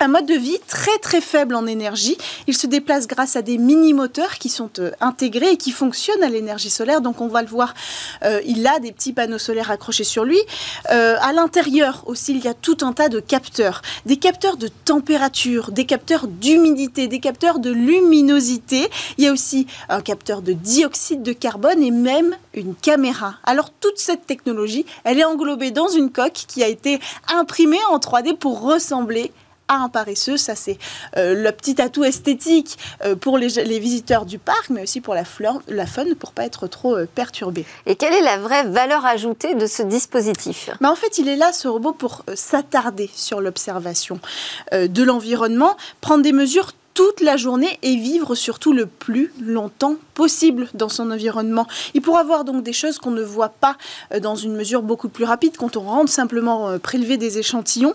[0.00, 2.16] un mode de vie très très faible en énergie.
[2.46, 6.28] Il se déplace grâce à des mini-moteurs qui sont euh, intégrés et qui fonctionnent à
[6.28, 7.00] l'énergie solaire.
[7.00, 7.74] Donc on va le voir,
[8.24, 10.38] euh, il a des petits panneaux solaires accrochés sur lui.
[10.92, 13.82] Euh, à l'intérieur aussi, il y a tout un tas de capteurs.
[14.04, 18.88] Des capteurs de température, des capteurs d'humidité, des capteurs de luminosité.
[19.18, 23.36] Il y a aussi un capteur de dioxyde de carbone et même une caméra.
[23.44, 27.98] Alors toute cette technologie, elle est englobée dans une coque qui a été imprimée en
[27.98, 29.32] 3D pour ressembler
[29.68, 30.36] à un paresseux.
[30.36, 30.78] Ça, c'est
[31.16, 35.24] euh, le petit atout esthétique euh, pour les, visiteurs du parc, mais aussi pour la,
[35.24, 37.64] fleur, la faune, pour pas être trop euh, perturbé.
[37.86, 40.70] Et quelle est la vraie valeur ajoutée de ce dispositif?
[40.80, 44.18] Mais En fait, il est là, ce robot, pour s'attarder sur l'observation
[44.72, 50.66] de l'environnement, prendre des mesures toute la journée et vivre surtout le plus longtemps possible
[50.72, 51.66] dans son environnement.
[51.92, 53.76] Il pourra voir donc des choses qu'on ne voit pas
[54.14, 57.94] euh, dans une mesure beaucoup plus rapide quand on rentre simplement euh, prélever des échantillons.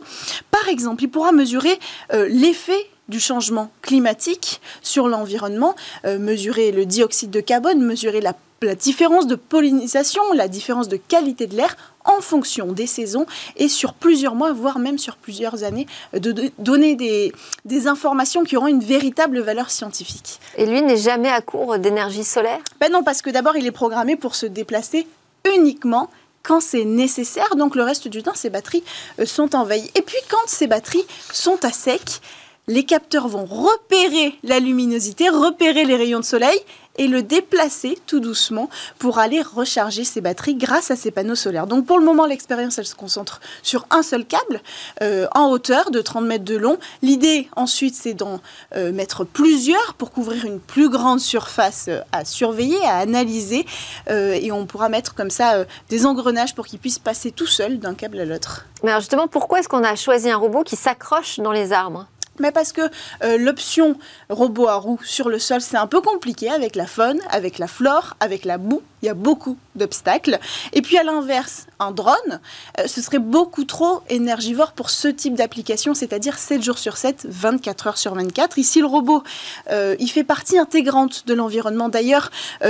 [0.52, 1.80] Par exemple, il pourra mesurer
[2.14, 5.76] euh, l'effet du changement climatique sur l'environnement,
[6.06, 11.48] mesurer le dioxyde de carbone, mesurer la la différence de pollinisation, la différence de qualité
[11.48, 13.26] de l'air en fonction des saisons
[13.58, 17.32] et sur plusieurs mois, voire même sur plusieurs années, de, donner des,
[17.66, 20.40] des, informations qui auront une véritable valeur scientifique.
[20.58, 22.60] Et lui n'est jamais à court d'énergie solaire?
[22.80, 25.08] Ben non, parce que d'abord, il est programmé pour se déplacer
[25.56, 26.10] uniquement
[26.44, 27.56] quand c'est nécessaire.
[27.56, 28.84] Donc le reste du temps, ses batteries
[29.20, 29.90] euh, sont en veille.
[29.96, 32.22] Et puis quand ces batteries sont à sec,
[32.68, 36.60] les capteurs vont repérer la luminosité, repérer les rayons de soleil
[36.98, 38.70] et le déplacer tout doucement
[39.00, 41.68] pour aller recharger ses batteries grâce à ces panneaux solaires.
[41.68, 44.62] Donc pour le moment, l'expérience, elle se concentre sur un seul câble
[45.02, 46.78] euh, en hauteur de 30 mètres de long.
[47.02, 48.40] L'idée ensuite, c'est d'en
[48.76, 53.66] euh, mettre plusieurs pour couvrir une plus grande surface euh, à surveiller, à analyser.
[54.10, 57.94] et on pourra mettre comme ça des engrenages pour qu'il puisse passer tout seul d'un
[57.94, 58.66] câble à l'autre.
[58.84, 62.08] Mais alors justement, pourquoi est-ce qu'on a choisi un robot qui s'accroche dans les arbres?
[62.42, 62.82] Mais parce que
[63.24, 63.96] euh, l'option
[64.30, 67.68] robot à roues sur le sol, c'est un peu compliqué avec la faune, avec la
[67.68, 68.82] flore, avec la boue.
[69.02, 70.40] Il y a beaucoup d'obstacles.
[70.74, 72.40] Et puis à l'inverse, un drone,
[72.80, 77.26] euh, ce serait beaucoup trop énergivore pour ce type d'application, c'est-à-dire 7 jours sur 7,
[77.28, 78.60] 24 heures sur 24.
[78.60, 79.24] Ici, le robot,
[79.72, 81.90] euh, il fait partie intégrante de l'environnement.
[81.90, 82.30] D'ailleurs,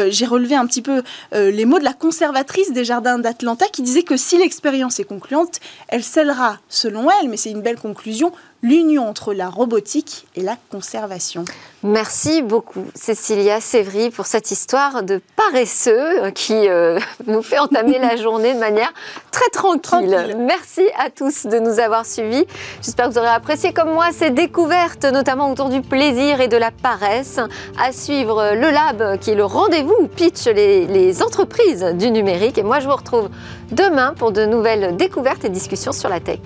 [0.09, 1.03] j'ai relevé un petit peu
[1.33, 5.59] les mots de la conservatrice des jardins d'Atlanta qui disait que si l'expérience est concluante,
[5.89, 8.31] elle scellera, selon elle, mais c'est une belle conclusion,
[8.63, 11.45] l'union entre la robotique et la conservation.
[11.83, 18.15] Merci beaucoup Cécilia Sévry pour cette histoire de paresseux qui euh, nous fait entamer la
[18.15, 18.93] journée de manière
[19.31, 20.35] très tranquille.
[20.37, 22.45] Merci à tous de nous avoir suivis.
[22.83, 26.57] J'espère que vous aurez apprécié comme moi ces découvertes, notamment autour du plaisir et de
[26.57, 27.39] la paresse.
[27.79, 32.59] À suivre le Lab qui est le rendez-vous où pitch les, les entreprises du numérique.
[32.59, 33.29] Et moi je vous retrouve
[33.71, 36.39] demain pour de nouvelles découvertes et discussions sur la tech.